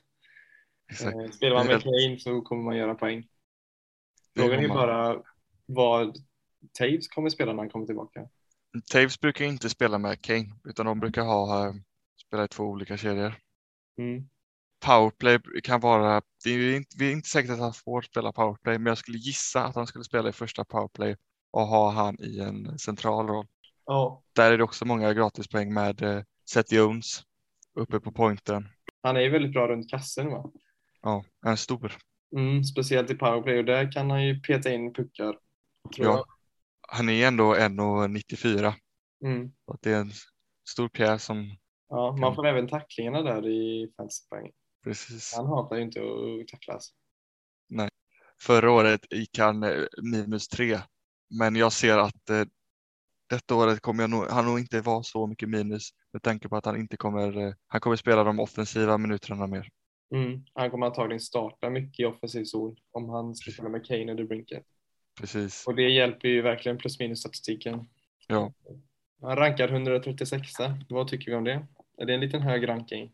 exakt, 0.90 1.16
Eh, 1.16 1.30
Spelar 1.30 1.56
man 1.56 1.66
med 1.66 1.82
Kane 1.82 2.18
så 2.18 2.40
kommer 2.40 2.62
man 2.62 2.76
göra 2.76 2.94
poäng. 2.94 3.28
Frågan 4.36 4.64
är 4.64 4.68
man. 4.68 4.76
bara 4.76 5.22
vad 5.66 6.16
Taves 6.78 7.08
kommer 7.08 7.30
spela 7.30 7.52
när 7.52 7.58
han 7.62 7.70
kommer 7.70 7.86
tillbaka. 7.86 8.28
Taves 8.92 9.20
brukar 9.20 9.44
inte 9.44 9.70
spela 9.70 9.98
med 9.98 10.20
Kane, 10.22 10.54
utan 10.64 10.86
de 10.86 11.00
brukar 11.00 11.22
ha, 11.22 11.66
eh, 11.66 11.74
spela 12.26 12.44
i 12.44 12.48
två 12.48 12.64
olika 12.64 12.96
kedjor. 12.96 13.34
Mm. 13.98 14.28
Powerplay 14.86 15.38
kan 15.62 15.80
vara, 15.80 16.22
det 16.44 16.50
är 16.50 16.54
ju 16.54 16.76
inte, 16.76 16.96
vi 16.98 17.08
är 17.08 17.12
inte 17.12 17.28
säkert 17.28 17.50
att 17.50 17.58
han 17.58 17.72
får 17.74 18.02
spela 18.02 18.32
powerplay, 18.32 18.78
men 18.78 18.86
jag 18.90 18.98
skulle 18.98 19.18
gissa 19.18 19.64
att 19.64 19.74
han 19.74 19.86
skulle 19.86 20.04
spela 20.04 20.28
i 20.28 20.32
första 20.32 20.64
powerplay 20.64 21.16
och 21.50 21.66
ha 21.66 21.90
han 21.90 22.16
i 22.20 22.40
en 22.40 22.78
central 22.78 23.26
roll. 23.26 23.46
Ja, 23.86 24.22
Där 24.32 24.52
är 24.52 24.58
det 24.58 24.64
också 24.64 24.84
många 24.84 25.14
gratispoäng 25.14 25.74
med 25.74 26.02
eh, 26.02 26.22
Seth 26.50 26.74
Jones 26.74 27.22
uppe 27.74 28.00
på 28.00 28.12
pointen. 28.12 28.68
han 29.02 29.16
är 29.16 29.20
ju 29.20 29.30
väldigt 29.30 29.52
bra 29.52 29.68
runt 29.68 29.90
kassen 29.90 30.30
va? 30.30 30.50
Ja, 31.02 31.24
en 31.46 31.56
stor. 31.56 31.96
Mm, 32.36 32.64
speciellt 32.64 33.10
i 33.10 33.14
powerplay 33.14 33.58
och 33.58 33.64
där 33.64 33.92
kan 33.92 34.10
han 34.10 34.26
ju 34.26 34.40
peta 34.40 34.72
in 34.72 34.92
puckar. 34.92 35.38
Ja. 35.96 36.24
Han 36.88 37.08
är 37.08 37.26
ändå 37.26 37.54
1,94 37.54 38.62
jag. 38.62 38.74
Mm. 39.30 39.52
det 39.80 39.92
är 39.92 40.00
en 40.00 40.12
stor 40.68 40.88
pjäs 40.88 41.24
som 41.24 41.56
Ja, 41.88 42.16
man 42.20 42.34
får 42.34 42.46
även 42.46 42.68
tacklingarna 42.68 43.22
där 43.22 43.48
i 43.48 43.92
fantasypoäng. 43.96 44.50
precis. 44.84 45.34
Han 45.36 45.46
hatar 45.46 45.76
ju 45.76 45.82
inte 45.82 46.00
att 46.00 46.48
tacklas. 46.48 46.90
Förra 48.42 48.70
året 48.70 49.00
gick 49.10 49.38
han 49.38 49.62
eh, 49.62 49.84
minus 50.02 50.48
tre, 50.48 50.78
men 51.30 51.56
jag 51.56 51.72
ser 51.72 51.98
att 51.98 52.30
eh, 52.30 52.44
detta 53.28 53.54
året 53.54 53.80
kommer 53.80 54.08
nog, 54.08 54.24
han 54.24 54.44
nog 54.44 54.58
inte 54.58 54.80
vara 54.80 55.02
så 55.02 55.26
mycket 55.26 55.48
minus 55.48 55.90
med 56.12 56.22
tanke 56.22 56.48
på 56.48 56.56
att 56.56 56.64
han 56.64 56.76
inte 56.76 56.96
kommer, 56.96 57.46
eh, 57.46 57.54
han 57.66 57.80
kommer 57.80 57.96
spela 57.96 58.24
de 58.24 58.40
offensiva 58.40 58.98
minuterna 58.98 59.46
mer. 59.46 59.68
Mm. 60.14 60.44
Han 60.54 60.70
kommer 60.70 60.86
antagligen 60.86 61.20
starta 61.20 61.70
mycket 61.70 62.00
i 62.00 62.04
offensiv 62.04 62.44
zon 62.44 62.76
om 62.90 63.08
han 63.08 63.34
ska 63.34 63.50
spela 63.50 63.68
med 63.68 63.86
Kane 63.86 64.12
eller 64.12 64.24
Brinket. 64.24 64.64
Precis. 65.20 65.66
Och 65.66 65.74
det 65.74 65.88
hjälper 65.88 66.28
ju 66.28 66.42
verkligen 66.42 66.78
plus 66.78 66.98
minus 66.98 67.20
statistiken. 67.20 67.88
Ja. 68.26 68.52
Han 69.22 69.36
rankar 69.36 69.68
136. 69.68 70.52
Vad 70.88 71.08
tycker 71.08 71.30
vi 71.30 71.36
om 71.36 71.44
det? 71.44 71.66
Är 71.98 72.06
det 72.06 72.14
en 72.14 72.20
liten 72.20 72.42
hög 72.42 72.68
ranking? 72.68 73.12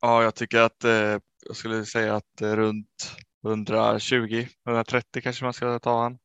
Ja, 0.00 0.22
jag 0.22 0.34
tycker 0.34 0.60
att 0.60 0.84
eh, 0.84 1.18
jag 1.46 1.56
skulle 1.56 1.84
säga 1.84 2.16
att 2.16 2.40
eh, 2.42 2.56
runt 2.56 3.16
120, 3.46 4.46
130 4.66 5.22
kanske 5.22 5.44
man 5.44 5.52
ska 5.52 5.78
ta 5.78 6.02
han 6.02 6.18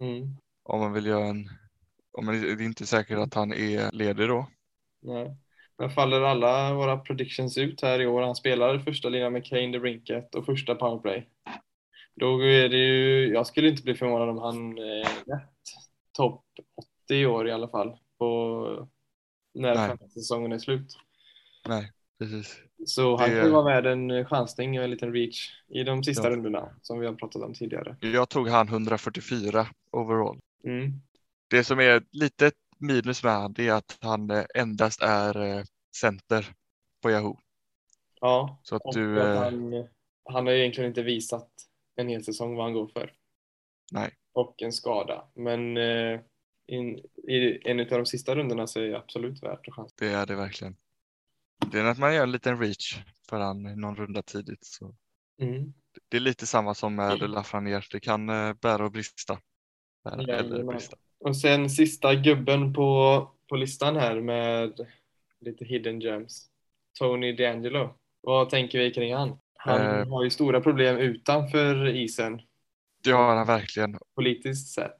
Mm. 0.00 0.36
Om 0.68 0.80
man 0.80 0.92
vill 0.92 1.06
göra 1.06 1.26
en, 1.26 1.48
om 2.12 2.26
man, 2.26 2.40
det 2.40 2.50
är 2.50 2.62
inte 2.62 2.86
säkert 2.86 3.18
att 3.18 3.34
han 3.34 3.52
är 3.52 3.92
ledig 3.92 4.28
då. 4.28 4.46
Nej. 5.02 5.36
Men 5.78 5.90
faller 5.90 6.20
alla 6.20 6.74
våra 6.74 6.96
predictions 6.98 7.58
ut 7.58 7.82
här 7.82 8.00
i 8.00 8.06
år? 8.06 8.22
Han 8.22 8.36
spelar 8.36 8.78
första 8.78 9.08
linan 9.08 9.32
med 9.32 9.44
Kane, 9.46 9.72
The 9.72 9.78
Brinket 9.78 10.34
och 10.34 10.46
första 10.46 10.74
powerplay. 10.74 11.28
Då 12.14 12.44
är 12.44 12.68
det 12.68 12.76
ju, 12.76 13.28
jag 13.28 13.46
skulle 13.46 13.68
inte 13.68 13.82
bli 13.82 13.94
förvånad 13.94 14.28
om 14.28 14.38
han 14.38 14.78
är 14.78 15.02
rätt 15.04 15.50
topp 16.12 16.44
80 17.06 17.14
i 17.14 17.26
år 17.26 17.48
i 17.48 17.52
alla 17.52 17.68
fall. 17.68 17.98
På, 18.18 18.88
när 19.54 20.08
säsongen 20.08 20.52
är 20.52 20.58
slut. 20.58 20.98
Nej, 21.68 21.92
precis. 22.18 22.62
Så 22.86 23.16
han 23.16 23.30
Det- 23.30 23.40
kan 23.40 23.52
vara 23.52 23.64
värd 23.64 23.86
en 23.86 24.24
chansning 24.26 24.78
och 24.78 24.84
en 24.84 24.90
liten 24.90 25.12
reach 25.12 25.50
i 25.68 25.82
de 25.82 26.04
sista 26.04 26.24
Ja. 26.24 26.30
rundorna 26.30 26.68
som 26.82 26.98
vi 26.98 27.06
har 27.06 27.14
pratat 27.14 27.42
om 27.42 27.54
tidigare. 27.54 27.96
Jag 28.00 28.28
tog 28.28 28.48
han 28.48 28.68
144 28.68 29.66
overall. 29.90 30.38
Mm. 30.64 30.92
Det 31.48 31.64
som 31.64 31.80
är 31.80 32.02
lite 32.10 32.52
minus 32.78 33.22
med 33.22 33.32
han 33.32 33.52
det 33.52 33.68
är 33.68 33.72
att 33.72 33.98
han 34.00 34.30
eh, 34.30 34.44
endast 34.54 35.02
är 35.02 35.42
eh, 35.42 35.64
center 35.96 36.54
på 37.02 37.10
Yahoo. 37.10 37.38
Ja, 38.20 38.60
Så 38.62 38.76
att 38.76 38.82
du, 38.92 39.20
att 39.20 39.26
eh, 39.26 39.42
han, 39.42 39.88
han 40.24 40.46
har 40.46 40.52
ju 40.52 40.60
egentligen 40.60 40.88
inte 40.90 41.02
visat 41.02 41.50
en 41.96 42.08
hel 42.08 42.24
säsong 42.24 42.54
vad 42.54 42.64
han 42.64 42.72
går 42.72 42.86
för. 42.86 43.12
nej, 43.92 44.14
Och 44.32 44.62
en 44.62 44.72
skada. 44.72 45.28
Men 45.34 45.76
in, 46.66 46.98
i 47.28 47.68
en 47.70 47.80
av 47.80 47.86
de 47.86 48.06
sista 48.06 48.34
rundorna 48.34 48.66
så 48.66 48.80
är 48.80 48.84
det 48.88 48.98
absolut 48.98 49.42
värt 49.42 49.68
att 49.68 49.74
chansa. 49.74 49.94
det 49.98 50.08
är 50.08 50.26
det 50.26 50.36
verkligen. 50.36 50.76
Det 51.70 51.78
är 51.78 51.84
att 51.84 51.98
man 51.98 52.14
gör 52.14 52.22
en 52.22 52.32
liten 52.32 52.60
reach 52.60 52.98
för 53.28 53.40
han 53.40 53.62
någon 53.80 53.96
runda 53.96 54.22
tidigt. 54.22 54.64
Så 54.64 54.94
Mm. 55.38 55.72
det 56.08 56.16
är 56.16 56.20
lite 56.20 56.46
samma 56.46 56.74
som 56.74 56.94
med 56.94 57.30
Lafreniere. 57.30 57.82
Det 57.90 58.00
kan 58.00 58.26
bära 58.60 58.84
och 58.84 58.92
brista. 58.92 59.40
Eller. 60.12 60.78
Och 61.20 61.36
sen 61.36 61.70
sista 61.70 62.14
gubben 62.14 62.72
på, 62.72 63.30
på 63.48 63.56
listan 63.56 63.96
här 63.96 64.20
med 64.20 64.86
lite 65.40 65.64
hidden 65.64 66.00
gems. 66.00 66.46
Tony 66.98 67.36
D'Angelo. 67.36 67.94
Vad 68.20 68.48
tänker 68.50 68.78
vi 68.78 68.92
kring 68.92 69.14
han? 69.14 69.38
Han 69.54 69.80
Eh. 69.80 70.08
har 70.08 70.24
ju 70.24 70.30
stora 70.30 70.60
problem 70.60 70.96
utanför 70.96 71.86
isen 71.88 72.40
Det 73.04 73.10
har 73.10 73.36
han 73.36 73.46
verkligen. 73.46 73.98
politiskt 74.14 74.74
sett. 74.74 74.96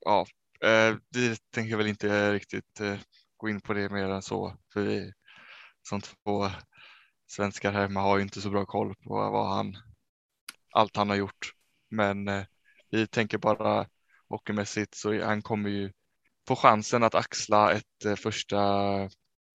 Ja, 0.00 0.26
eh, 0.64 0.96
vi 1.10 1.36
tänker 1.50 1.76
väl 1.76 1.86
inte 1.86 2.32
riktigt 2.32 2.80
eh, 2.80 2.96
gå 3.36 3.48
in 3.48 3.60
på 3.60 3.72
det 3.74 3.88
mer 3.92 4.04
än 4.08 4.22
så. 4.22 4.56
För 4.72 4.80
vi 4.82 5.12
som 5.82 6.00
två 6.00 6.46
svenskar 7.26 7.72
hemma 7.72 8.00
har 8.00 8.16
ju 8.16 8.22
inte 8.22 8.40
så 8.40 8.50
bra 8.50 8.66
koll 8.66 8.94
på 8.94 9.14
vad 9.14 9.54
han, 9.56 9.76
allt 10.72 10.96
han 10.96 11.08
har 11.08 11.16
gjort. 11.16 11.52
Men 11.90 12.28
eh, 12.28 12.44
vi 12.94 13.06
tänker 13.06 13.38
bara 13.38 13.86
hockeymässigt 14.28 14.94
så 14.94 15.22
han 15.24 15.42
kommer 15.42 15.70
ju 15.70 15.90
få 16.48 16.56
chansen 16.56 17.02
att 17.02 17.14
axla 17.14 17.72
ett 17.72 18.04
eh, 18.04 18.14
första 18.14 18.58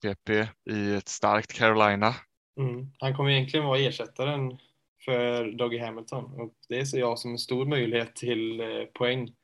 PP 0.01 0.29
i 0.71 0.93
ett 0.93 1.07
starkt 1.07 1.53
Carolina. 1.53 2.15
Mm. 2.59 2.91
Han 2.99 3.15
kommer 3.15 3.29
egentligen 3.29 3.65
vara 3.65 3.79
ersättaren 3.79 4.57
för 5.05 5.51
Dougie 5.51 5.85
Hamilton 5.85 6.25
och 6.25 6.53
det 6.69 6.85
ser 6.85 6.99
jag 6.99 7.19
som 7.19 7.31
en 7.31 7.37
stor 7.37 7.65
möjlighet 7.65 8.15
till 8.15 8.61
eh, 8.61 8.85
poäng 8.93 9.35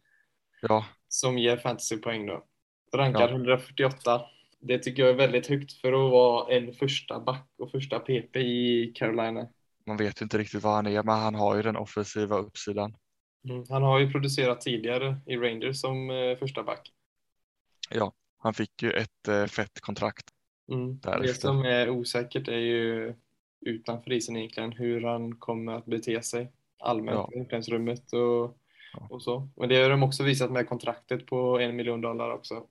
Ja, 0.62 0.86
som 1.08 1.38
ger 1.38 1.58
fantasypoäng 1.58 2.25
då. 2.25 2.45
Rankad 2.95 3.21
Ja. 3.21 3.29
148. 3.29 4.21
Det 4.60 4.79
tycker 4.79 5.03
jag 5.03 5.12
är 5.12 5.17
väldigt 5.17 5.47
högt 5.47 5.73
för 5.73 5.88
att 5.88 6.12
vara 6.12 6.55
en 6.55 6.73
första 6.73 7.19
back 7.19 7.49
och 7.58 7.71
första 7.71 7.99
PP 7.99 8.39
i 8.39 8.93
Carolina. 8.95 9.47
man 9.86 9.97
vet 9.97 10.21
ju 10.21 10.23
inte 10.23 10.38
riktigt 10.38 10.63
vad 10.63 10.73
han 10.73 10.88
är, 10.88 11.03
men 11.03 11.19
han 11.19 11.36
har 11.36 11.55
ju 11.55 11.62
den 11.62 11.77
offensiva 11.77 12.38
uppsidan. 12.38 12.95
Mm. 13.49 13.63
Han 13.69 13.84
har 13.84 13.99
ju 13.99 14.12
producerat 14.12 14.62
tidigare 14.62 15.17
i 15.25 15.38
Rangers 15.38 15.81
som 15.81 16.10
eh, 16.10 16.38
första 16.38 16.63
back. 16.63 16.93
Ja, 17.89 18.13
han 18.38 18.53
fick 18.53 18.84
ju 18.84 18.91
ett 18.91 19.27
eh, 19.27 19.45
fett 19.45 19.81
kontrakt. 19.81 20.25
Mm. 20.71 20.99
Det 20.99 21.34
som 21.34 21.65
är 21.65 21.89
osäkert 21.89 22.47
är 22.47 22.58
ju 22.58 23.15
utanför 23.65 24.12
isen 24.12 24.36
egentligen 24.36 24.71
hur 24.71 25.01
han 25.01 25.36
kommer 25.36 25.73
att 25.73 25.86
bete 25.86 26.21
sig 26.21 26.51
allmänt 26.79 27.15
Ja. 27.15 27.29
i 27.34 27.39
omklädningsrummet 27.39 28.13
och, 28.13 28.58
Ja. 28.93 29.08
och 29.10 29.23
så. 29.23 29.49
Men 29.55 29.69
det 29.69 29.81
har 29.84 29.89
de 29.89 30.03
också 30.03 30.23
visat 30.23 30.51
med 30.51 30.69
kontraktet 30.69 31.25
på 31.25 31.60
en 31.60 31.75
miljon 31.75 32.01
dollar 32.01 32.29
också. 32.31 32.67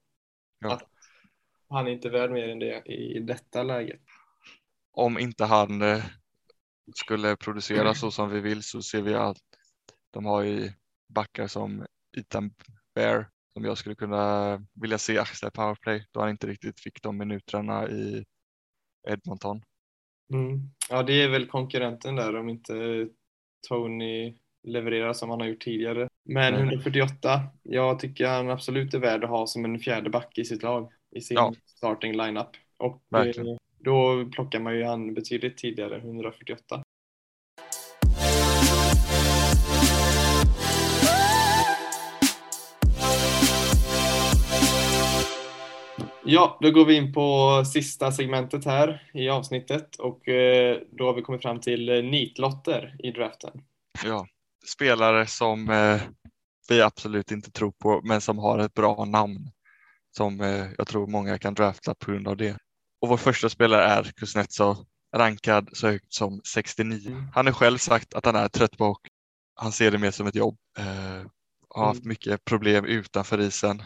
Ja. 0.60 0.72
Att 0.72 0.88
han 1.68 1.86
är 1.86 1.90
inte 1.90 2.08
värd 2.08 2.30
mer 2.30 2.48
än 2.48 2.58
det 2.58 2.82
i 2.86 3.20
detta 3.20 3.62
läget. 3.62 4.00
Om 4.92 5.18
inte 5.18 5.44
han 5.44 5.82
eh, 5.82 6.04
skulle 6.94 7.36
producera 7.36 7.94
så 7.94 8.10
som 8.10 8.30
vi 8.30 8.40
vill 8.40 8.62
så 8.62 8.82
ser 8.82 9.02
vi 9.02 9.14
att 9.14 9.36
de 10.14 10.24
har 10.24 10.42
ju 10.42 10.72
backar 11.08 11.46
som 11.46 11.86
Ethan 12.16 12.54
Bear 12.94 13.28
som 13.52 13.64
jag 13.64 13.78
skulle 13.78 13.94
kunna 13.94 14.58
vilja 14.74 14.98
se 14.98 15.18
axla 15.18 15.50
powerplay 15.50 16.06
då 16.12 16.20
han 16.20 16.30
inte 16.30 16.46
riktigt 16.46 16.80
fick 16.80 17.02
de 17.02 17.16
minuterna 17.16 17.88
i 17.88 18.24
Edmonton. 19.08 19.62
Mm. 20.32 20.60
Ja, 20.90 21.02
det 21.02 21.22
är 21.22 21.28
väl 21.28 21.46
konkurrenten 21.46 22.16
där 22.16 22.36
om 22.36 22.48
inte 22.48 23.08
Tony 23.68 24.38
levererar 24.62 25.12
som 25.12 25.30
han 25.30 25.40
har 25.40 25.48
gjort 25.48 25.64
tidigare. 25.64 26.08
Men 26.24 26.52
Nej. 26.54 26.62
148, 26.62 27.40
jag 27.62 27.98
tycker 27.98 28.26
han 28.28 28.50
absolut 28.50 28.94
är 28.94 28.98
värd 28.98 29.24
att 29.24 29.30
ha 29.30 29.46
som 29.46 29.64
en 29.64 29.78
fjärde 29.78 30.10
back 30.10 30.38
i 30.38 30.44
sitt 30.44 30.62
lag, 30.62 30.92
i 31.16 31.20
sin 31.20 31.34
Ja. 31.36 31.54
starting 31.66 32.16
lineup. 32.16 32.50
Och 32.76 33.02
Verkligen. 33.10 33.48
eh, 33.48 33.56
då 33.78 34.30
plockar 34.32 34.60
man 34.60 34.76
ju 34.76 34.84
han 34.84 35.14
betydligt 35.14 35.58
tidigare, 35.58 35.98
148. 35.98 36.83
Ja, 46.26 46.58
då 46.60 46.70
går 46.70 46.84
vi 46.84 46.94
in 46.96 47.12
på 47.12 47.62
sista 47.64 48.12
segmentet 48.12 48.64
här 48.64 49.10
i 49.14 49.28
avsnittet 49.28 49.96
och 49.96 50.28
eh, 50.28 50.78
då 50.92 51.06
har 51.06 51.14
vi 51.14 51.22
kommit 51.22 51.42
fram 51.42 51.60
till 51.60 51.88
eh, 51.88 52.02
nitlotter 52.02 52.96
i 52.98 53.10
draften. 53.10 53.52
Ja, 54.04 54.26
spelare 54.66 55.26
som 55.26 55.70
eh, 55.70 56.00
vi 56.68 56.82
absolut 56.82 57.30
inte 57.30 57.50
tror 57.50 57.72
på 57.72 58.00
men 58.04 58.20
som 58.20 58.38
har 58.38 58.58
ett 58.58 58.74
bra 58.74 59.04
namn 59.04 59.50
som 60.16 60.40
jag 60.78 60.86
tror 60.86 61.06
många 61.06 61.38
kan 61.38 61.54
drafta 61.54 61.94
på 61.94 62.10
grund 62.10 62.28
av 62.28 62.36
det. 62.36 62.56
Och 63.00 63.08
vår 63.08 63.16
första 63.16 63.48
spelare 63.48 63.84
är 63.84 64.02
Kuznetsov 64.02 64.76
rankad 65.16 65.68
så 65.72 65.86
högt 65.86 66.12
som 66.12 66.40
69. 66.54 67.10
Mm. 67.10 67.26
Han 67.34 67.46
har 67.46 67.52
själv 67.52 67.78
sagt 67.78 68.14
att 68.14 68.26
han 68.26 68.36
är 68.36 68.48
trött 68.48 68.78
på 68.78 68.84
hockey. 68.84 69.10
Han 69.54 69.72
ser 69.72 69.90
det 69.90 69.98
mer 69.98 70.10
som 70.10 70.26
ett 70.26 70.34
jobb. 70.34 70.56
Har 71.68 71.86
haft 71.86 72.00
Mm. 72.00 72.08
mycket 72.08 72.44
problem 72.44 72.84
utanför 72.84 73.40
isen. 73.40 73.82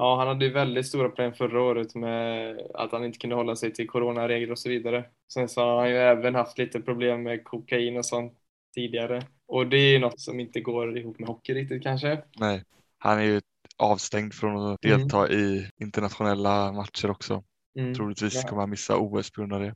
Ja, 0.00 0.16
han 0.18 0.28
hade 0.28 0.44
ju 0.44 0.52
väldigt 0.52 0.86
stora 0.86 1.08
problem 1.08 1.32
förra 1.32 1.62
året 1.62 1.94
med 1.94 2.56
att 2.74 2.92
han 2.92 3.04
inte 3.04 3.18
kunde 3.18 3.36
hålla 3.36 3.56
sig 3.56 3.72
till 3.72 3.88
coronaregler 3.88 4.50
och 4.52 4.58
så 4.58 4.68
vidare. 4.68 5.04
Sen 5.32 5.48
så 5.48 5.60
har 5.60 5.78
han 5.80 5.90
ju 5.90 5.96
även 5.96 6.34
haft 6.34 6.58
lite 6.58 6.80
problem 6.80 7.22
med 7.22 7.44
kokain 7.44 7.96
och 7.96 8.06
sånt 8.06 8.32
tidigare. 8.74 9.22
Och 9.46 9.66
det 9.66 9.76
är 9.76 9.92
ju 9.92 9.98
något 9.98 10.20
som 10.20 10.40
inte 10.40 10.60
går 10.60 10.98
ihop 10.98 11.18
med 11.18 11.28
hockey 11.28 11.54
riktigt 11.54 11.82
kanske. 11.82 12.22
Nej, 12.38 12.62
han 12.98 13.18
är 13.18 13.22
ju 13.22 13.40
avstängd 13.78 14.34
från 14.34 14.56
att 14.72 14.84
Mm. 14.84 14.98
delta 14.98 15.28
i 15.32 15.68
internationella 15.80 16.72
matcher 16.72 17.10
också. 17.10 17.42
Mm. 17.78 17.94
Troligtvis 17.94 18.34
Ja. 18.34 18.48
kommer 18.48 18.62
han 18.62 18.70
missa 18.70 18.96
OS 18.98 19.30
på 19.32 19.40
grund 19.40 19.52
av 19.52 19.60
det. 19.60 19.74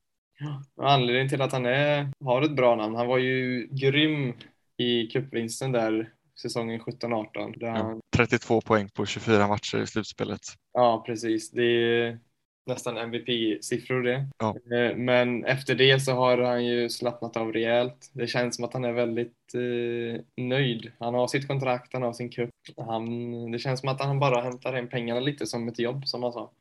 Och 0.76 0.90
Anledningen 0.90 1.28
till 1.28 1.42
att 1.42 1.52
han 1.52 1.66
är, 1.66 2.08
har 2.24 2.42
ett 2.42 2.56
bra 2.56 2.76
namn, 2.76 2.94
han 2.94 3.06
var 3.06 3.18
ju 3.18 3.68
grym 3.70 4.32
i 4.76 5.06
cupvinsten 5.06 5.72
där 5.72 6.10
säsongen 6.42 6.80
17-18. 6.80 7.58
Där 7.58 7.68
han, 7.70 7.90
Ja, 7.94 8.00
32 8.16 8.60
poäng 8.60 8.88
på 8.94 9.06
24 9.06 9.48
matcher 9.48 9.78
i 9.82 9.86
slutspelet. 9.86 10.40
ja, 10.72 11.02
precis. 11.06 11.50
Det 11.50 11.62
är 11.62 12.18
nästan 12.66 12.96
MVP-siffror 12.96 14.02
det. 14.02 14.26
Ja. 14.38 14.56
Eh, 14.76 14.96
Men 14.96 15.44
efter 15.44 15.74
det 15.74 16.00
så 16.00 16.12
har 16.12 16.38
han 16.38 16.64
ju 16.66 16.88
slappnat 16.90 17.36
av 17.36 17.52
rejält. 17.52 18.10
Det 18.12 18.26
känns 18.26 18.56
som 18.56 18.64
att 18.64 18.72
han 18.72 18.84
är 18.84 18.92
väldigt 18.92 19.54
eh, 19.54 20.44
nöjd. 20.44 20.92
Han 20.98 21.14
har 21.14 21.26
sitt 21.26 21.48
kontrakt, 21.48 21.92
han 21.92 22.02
har 22.02 22.12
sin 22.12 22.30
cup. 22.30 22.50
Han, 22.76 23.50
det 23.52 23.58
känns 23.58 23.80
som 23.80 23.88
att 23.88 24.00
han 24.00 24.18
bara 24.18 24.40
hämtar 24.42 24.72
hem 24.72 24.88
pengarna 24.88 25.20
lite 25.20 25.46
som 25.46 25.68
ett 25.68 25.78
jobb, 25.78 26.06
som 26.08 26.22
han 26.22 26.32
sa. 26.32 26.52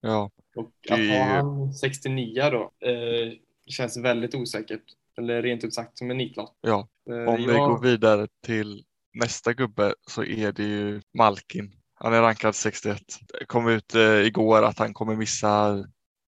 Ja, 0.00 0.30
Och 0.56 0.70
Det 0.88 0.94
att 0.94 1.00
är 1.00 1.18
ha 1.18 1.24
han 1.24 1.74
69 1.74 2.42
då 2.50 2.88
eh, 2.88 3.32
känns 3.66 3.96
väldigt 3.96 4.34
osäkert. 4.34 4.82
Eller 5.18 5.42
rent 5.42 5.64
ut 5.64 5.74
sagt 5.74 5.98
som 5.98 6.10
en 6.10 6.16
nitlott. 6.18 6.52
ja. 6.60 6.88
Eh, 7.10 7.28
Om 7.34 7.36
vi 7.36 7.44
jag- 7.44 7.68
går 7.70 7.82
vidare 7.82 8.26
till 8.46 8.84
nästa 9.16 9.52
gubbe 9.52 9.94
så 10.06 10.24
är 10.24 10.52
det 10.52 10.62
ju 10.62 11.00
Malkin. 11.18 11.72
Han 11.94 12.14
är 12.14 12.20
rankad 12.22 12.54
61. 12.54 13.00
Det 13.38 13.46
kom 13.46 13.68
ut 13.68 13.94
eh, 13.94 14.02
igår 14.20 14.62
att 14.62 14.78
han 14.78 14.94
kommer 14.94 15.16
missa 15.16 15.84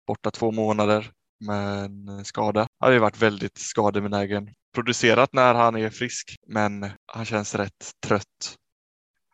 borta 0.07 0.31
två 0.31 0.51
månader 0.53 1.11
med 1.40 1.85
en 1.85 2.24
skada. 2.24 2.61
Han 2.61 2.87
har 2.87 2.92
ju 2.92 2.98
varit 2.98 3.22
väldigt 3.22 3.59
skadebenägen. 3.59 4.48
Producerat 4.74 5.33
när 5.33 5.55
han 5.55 5.77
är 5.77 5.90
frisk, 5.90 6.37
men 6.46 6.90
han 7.07 7.24
känns 7.24 7.55
rätt 7.55 7.90
trött. 8.07 8.57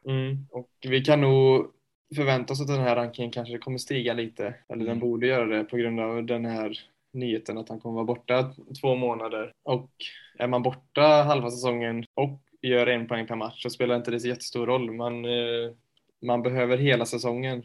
Mm. 0.09 0.47
Och 0.51 0.71
vi 0.83 1.01
kan 1.05 1.21
nog 1.21 1.67
förvänta 2.17 2.53
oss 2.53 2.61
att 2.61 2.67
den 2.67 2.81
här 2.81 2.97
rankingen 2.97 3.31
kanske 3.31 3.59
kommer 3.59 3.79
stiga 3.79 4.15
lite. 4.15 4.55
Eller 4.69 4.85
den 4.85 4.97
Mm. 4.97 4.99
borde 5.01 5.27
göra 5.27 5.47
det 5.47 5.65
på 5.65 5.77
grund 5.77 6.01
av 6.01 6.25
den 6.25 6.45
här 6.45 6.79
nyheten 7.13 7.59
att 7.59 7.69
han 7.69 7.81
kommer 7.81 7.95
vara 7.95 8.05
borta 8.05 8.53
två 8.81 8.95
månader. 8.95 9.53
Och 9.65 9.91
är 10.39 10.47
man 10.47 10.63
borta 10.63 11.23
halva 11.23 11.51
säsongen 11.51 12.05
och 12.15 12.41
gör 12.69 12.87
en 12.87 13.07
poäng 13.09 13.27
per 13.27 13.37
match 13.37 13.63
så 13.63 13.71
spelar 13.71 13.97
inte 13.97 14.11
det 14.11 14.21
så 14.21 14.29
jättestor 14.29 14.67
roll. 14.67 14.93
Man, 14.93 15.25
eh, 15.25 15.73
man 16.23 16.43
behöver 16.43 16.77
hela 16.79 17.07
säsongen 17.07 17.63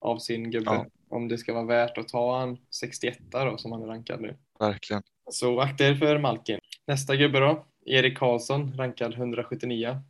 av 0.00 0.18
sin 0.18 0.50
gubbe 0.50 0.70
Ja. 0.70 0.86
om 1.08 1.28
det 1.28 1.38
ska 1.38 1.52
vara 1.54 1.64
värt 1.64 1.98
att 1.98 2.08
ta 2.08 2.38
han 2.38 2.58
61 2.70 3.18
då 3.30 3.56
som 3.58 3.72
han 3.72 3.82
är 3.82 3.86
rankad 3.86 4.20
nu. 4.20 4.36
Verkligen. 4.58 5.02
Så 5.30 5.60
akta 5.60 5.84
er 5.86 5.94
för 5.94 6.18
Malkin. 6.18 6.58
Nästa 6.86 7.16
gubbe 7.16 7.40
då, 7.40 7.66
Erik 7.86 8.18
Karlsson, 8.18 8.72
rankad 8.76 9.14
179. 9.14 10.00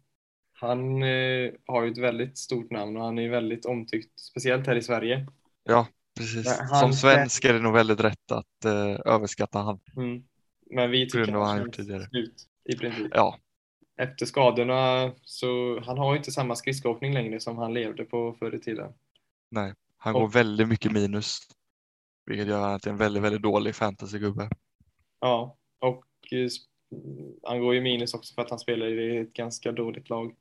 Han 0.53 1.03
eh, 1.03 1.51
har 1.67 1.83
ju 1.85 1.91
ett 1.91 1.99
väldigt 1.99 2.39
stort 2.39 2.71
namn 2.71 2.97
och 2.97 3.03
han 3.05 3.19
är 3.19 3.29
väldigt 3.29 3.65
omtyckt, 3.67 4.21
speciellt 4.21 4.67
här 4.67 4.77
i 4.77 4.83
Sverige. 4.83 5.27
Ja, 5.65 5.87
precis. 6.19 6.59
Han- 6.71 6.81
Som 6.81 6.93
svensk 6.93 7.45
är 7.45 7.53
det 7.53 7.59
nog 7.61 7.73
väldigt 7.73 8.01
rätt 8.01 8.33
att 8.33 8.65
eh, 8.65 9.13
överskatta 9.15 9.59
han. 9.59 9.81
Mm. 9.97 10.23
Men 10.71 10.91
vi 10.91 11.09
tycker 11.11 11.33
vad 11.33 11.47
han 11.49 11.71
tidigare. 11.71 12.03
slut 12.09 12.35
i 12.65 12.77
princip. 12.77 13.13
Ja, 13.15 13.39
Efter 14.01 14.27
skadorna 14.27 15.13
så 15.23 15.81
han 15.81 15.99
har 15.99 16.13
ju 16.13 16.19
inte 16.19 16.33
samma 16.33 16.57
skridskoåkning 16.57 17.15
längre 17.15 17.41
som 17.41 17.59
han 17.59 17.75
levde 17.75 18.05
på 18.05 18.37
förr 18.39 18.55
i 18.55 18.59
tiden. 18.59 18.93
Nej, 19.51 19.75
han 19.97 20.15
Och- 20.15 20.21
går 20.21 20.29
väldigt 20.29 20.69
mycket 20.69 20.93
minus. 20.93 21.39
Vilket 22.27 22.47
gör 22.47 22.61
han 22.61 22.81
till 22.81 22.91
en 22.91 22.97
väldigt, 22.97 23.23
väldigt 23.23 23.43
dålig 23.43 23.75
fantasygubbe. 23.75 24.51
Ja, 25.21 25.57
och 25.79 26.07
eh, 26.31 26.49
han 27.43 27.61
går 27.61 27.75
ju 27.75 27.81
minus 27.81 28.15
också 28.15 28.35
för 28.35 28.43
att 28.43 28.51
han 28.51 28.59
spelar 28.59 28.87
i 28.87 29.17
ett 29.17 29.33
ganska 29.33 29.73
dåligt 29.73 30.09
lag. 30.11 30.35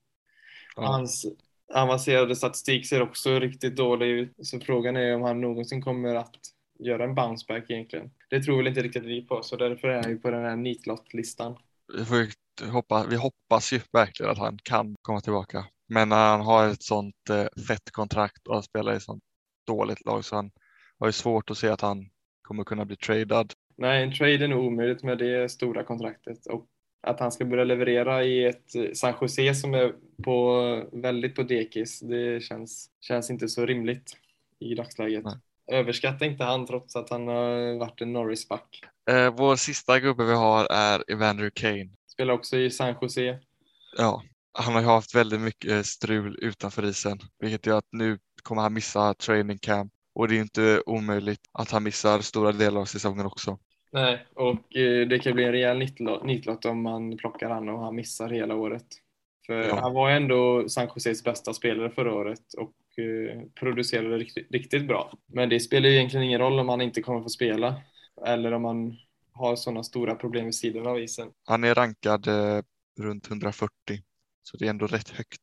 Ja. 0.76 0.86
Hans 0.86 1.26
avancerade 1.74 2.36
statistik 2.36 2.88
ser 2.88 3.02
också 3.02 3.40
riktigt 3.40 3.76
dålig 3.76 4.08
ut, 4.08 4.34
så 4.42 4.60
frågan 4.60 4.96
är 4.96 5.16
om 5.16 5.22
han 5.22 5.42
någonsin 5.42 5.82
kommer 5.82 6.16
att 6.16 6.36
göra 6.80 7.04
en 7.04 7.16
bounceback 7.16 7.70
egentligen. 7.70 8.12
Det 8.30 8.44
tror 8.44 8.58
väl 8.58 8.68
inte 8.68 8.82
riktigt 8.82 9.04
vi 9.04 9.22
på, 9.22 9.44
så 9.44 9.56
därför 9.56 9.88
är 9.88 10.02
han 10.04 10.12
ju 10.12 10.20
på 10.20 10.32
den 10.32 10.46
här 10.46 10.56
nitlott-listan. 10.56 11.58
Vi, 11.98 12.06
får 12.06 12.16
hoppa, 12.62 13.06
vi 13.10 13.16
hoppas 13.16 13.74
ju 13.74 13.80
verkligen 13.92 14.32
att 14.32 14.38
han 14.38 14.58
kan 14.64 14.96
komma 15.02 15.22
tillbaka. 15.22 15.66
Men 15.88 16.10
när 16.10 16.30
han 16.30 16.42
har 16.42 16.68
ett 16.68 16.84
sånt 16.84 17.30
eh, 17.30 17.64
fett 17.68 17.92
kontrakt 17.92 18.48
och 18.48 18.64
spelar 18.64 18.94
i 18.94 18.96
ett 18.96 19.04
sånt 19.04 19.24
dåligt 19.68 20.06
lag 20.06 20.26
så 20.26 20.36
han 20.36 20.52
har 21.00 21.08
ju 21.08 21.12
svårt 21.12 21.50
att 21.50 21.58
se 21.58 21.68
att 21.68 21.82
han 21.82 22.10
kommer 22.42 22.64
kunna 22.64 22.86
bli 22.86 22.96
tradad. 22.96 23.54
Nej, 23.78 24.04
en 24.04 24.14
trade 24.14 24.44
är 24.44 24.48
nog 24.48 24.66
omöjligt 24.66 25.04
med 25.04 25.18
det 25.18 25.50
stora 25.52 25.84
kontraktet 25.84 26.46
och 26.46 26.68
att 27.02 27.20
han 27.20 27.32
ska 27.32 27.46
börja 27.46 27.64
leverera 27.64 28.24
i 28.24 28.46
ett 28.46 28.76
eh, 28.76 28.92
San 28.94 29.14
Jose 29.22 29.56
som 29.56 29.74
är 29.74 29.94
på, 30.24 30.62
väldigt 30.92 31.36
på 31.36 31.44
dekis, 31.44 32.00
det 32.00 32.44
känns, 32.44 32.90
känns 33.02 33.30
inte 33.30 33.48
så 33.48 33.66
rimligt 33.66 34.18
i 34.60 34.76
dagsläget. 34.76 35.24
Nej. 35.24 35.38
Överskatta 35.72 36.26
inte 36.26 36.44
han 36.44 36.66
trots 36.66 36.96
att 36.96 37.10
han 37.10 37.28
har 37.28 37.78
varit 37.80 38.02
en 38.02 38.14
Norris-back. 38.14 38.82
Eh, 39.10 39.36
vår 39.36 39.56
sista 39.56 40.00
gubbe 40.00 40.26
vi 40.26 40.34
har 40.34 40.68
är 40.72 41.12
Evander 41.12 41.50
Kane. 41.50 41.90
Spelar 42.20 42.34
också 42.34 42.58
i 42.58 42.70
San 42.70 42.96
Jose. 43.02 43.40
Ja, 43.98 44.24
han 44.54 44.74
har 44.74 44.82
ju 44.82 44.88
haft 44.88 45.16
väldigt 45.16 45.42
mycket 45.42 45.86
strul 45.86 46.40
utanför 46.42 46.86
isen, 46.86 47.20
vilket 47.40 47.66
gör 47.66 47.78
att 47.78 47.88
nu 47.92 48.18
kommer 48.44 48.62
han 48.62 48.74
missa 48.74 49.14
training 49.14 49.58
camp 49.58 49.92
och 50.16 50.28
det 50.28 50.36
är 50.36 50.40
inte 50.40 50.82
omöjligt 50.86 51.40
att 51.52 51.72
han 51.72 51.84
missar 51.84 52.20
stora 52.20 52.52
delar 52.52 52.82
av 52.82 52.86
säsongen 52.86 53.26
också. 53.26 53.58
Nej, 53.92 54.26
och 54.36 54.76
eh, 54.76 55.08
det 55.08 55.20
kan 55.20 55.34
bli 55.34 55.44
en 55.44 55.52
rejäl 55.52 55.78
nitlott, 56.24 56.66
om 56.66 56.82
man 56.82 57.18
plockar 57.18 57.50
han 57.50 57.70
och 57.70 57.80
han 57.80 57.96
missar 57.96 58.30
hela 58.30 58.56
året. 58.56 58.88
För 59.48 59.68
Ja. 59.68 59.80
han 59.80 59.94
var 59.94 60.10
ändå 60.10 60.70
San 60.70 60.88
Joses 60.96 61.24
bästa 61.24 61.54
spelare 61.54 61.90
förra 61.92 62.14
året 62.14 62.54
och 62.58 63.04
eh, 63.04 63.42
producerade 63.60 64.18
riktigt, 64.18 64.52
riktigt 64.52 64.88
bra. 64.88 65.12
Men 65.34 65.50
det 65.50 65.60
spelar 65.60 65.90
ju 65.90 65.96
egentligen 65.96 66.26
ingen 66.26 66.42
roll 66.42 66.60
om 66.60 66.70
han 66.70 66.82
inte 66.82 67.02
kommer 67.02 67.22
få 67.22 67.30
spela 67.30 67.82
eller 68.26 68.52
om 68.52 68.66
han 68.66 68.98
har 69.40 69.56
sådana 69.56 69.84
stora 69.84 70.16
problem 70.16 70.46
vid 70.46 70.56
sidan 70.56 70.88
av 70.88 71.00
isen. 71.00 71.32
Han 71.46 71.64
är 71.64 71.76
rankad 71.76 72.28
eh, 72.28 72.62
runt 73.00 73.28
140, 73.28 73.72
så 74.44 74.58
det 74.58 74.66
är 74.66 74.70
ändå 74.70 74.88
rätt 74.88 75.10
högt. 75.10 75.42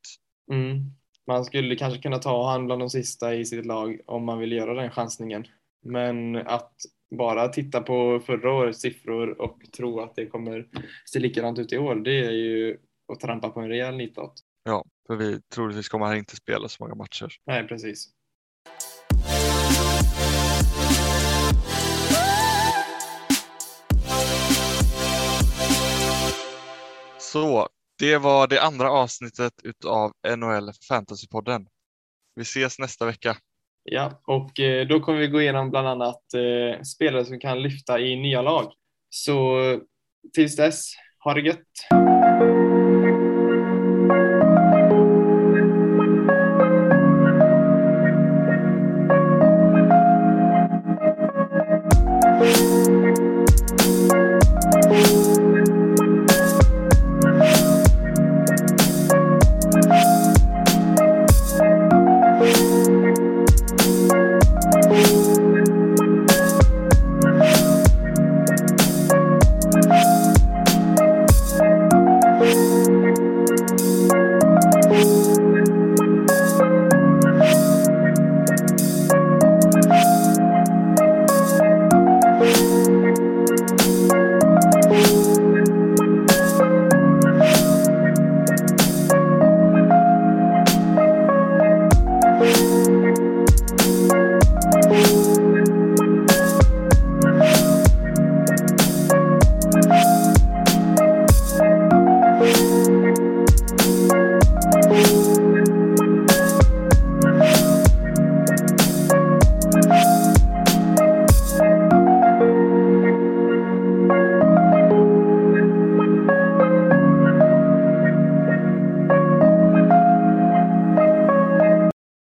Mm. 0.51 0.91
Man 1.27 1.45
skulle 1.45 1.75
kanske 1.75 2.01
kunna 2.01 2.17
ta 2.17 2.51
han 2.51 2.65
bland 2.65 2.81
de 2.81 2.89
sista 2.89 3.35
i 3.35 3.45
sitt 3.45 3.65
lag 3.65 3.99
om 4.05 4.25
man 4.25 4.39
vill 4.39 4.51
göra 4.51 4.73
den 4.73 4.91
chansningen. 4.91 5.45
Men 5.85 6.35
att 6.35 6.73
bara 7.15 7.47
titta 7.47 7.81
på 7.81 8.19
förra 8.25 8.53
årets 8.53 8.81
siffror 8.81 9.41
och 9.41 9.59
tro 9.77 9.99
att 9.99 10.15
det 10.15 10.25
kommer 10.25 10.67
se 11.05 11.19
likadant 11.19 11.59
ut 11.59 11.73
i 11.73 11.77
år, 11.77 11.95
det 11.95 12.25
är 12.25 12.31
ju 12.31 12.77
att 13.13 13.19
trampa 13.19 13.49
på 13.49 13.59
en 13.59 13.69
rejäl 13.69 13.97
nitlott. 13.97 14.43
Ja, 14.63 14.85
för 15.07 15.15
vi 15.15 15.41
troligtvis 15.41 15.89
kommer 15.89 16.05
han 16.05 16.17
inte 16.17 16.35
spela 16.35 16.67
så 16.67 16.83
många 16.83 16.95
matcher. 16.95 17.33
Nej, 17.45 17.67
precis. 17.67 18.09
Så 27.31 27.67
det 27.99 28.17
var 28.17 28.47
det 28.47 28.61
andra 28.61 28.91
avsnittet 28.91 29.53
utav 29.63 30.11
NHL 30.37 30.71
Fantasypodden. 30.87 31.67
Vi 32.35 32.41
ses 32.41 32.79
nästa 32.79 33.05
vecka. 33.05 33.37
Ja, 33.83 34.21
och 34.27 34.59
eh, 34.59 34.87
då 34.87 34.99
kommer 34.99 35.19
vi 35.19 35.27
gå 35.27 35.41
igenom 35.41 35.69
bland 35.69 35.87
annat 35.87 36.33
eh, 36.33 36.81
spelare 36.81 37.25
som 37.25 37.39
kan 37.39 37.61
lyfta 37.61 37.99
i 37.99 38.15
nya 38.15 38.41
lag. 38.41 38.73
Så 39.09 39.59
tills 40.33 40.55
dess, 40.55 40.91
ha 41.23 41.33
det 41.33 41.41
gött! 41.41 42.66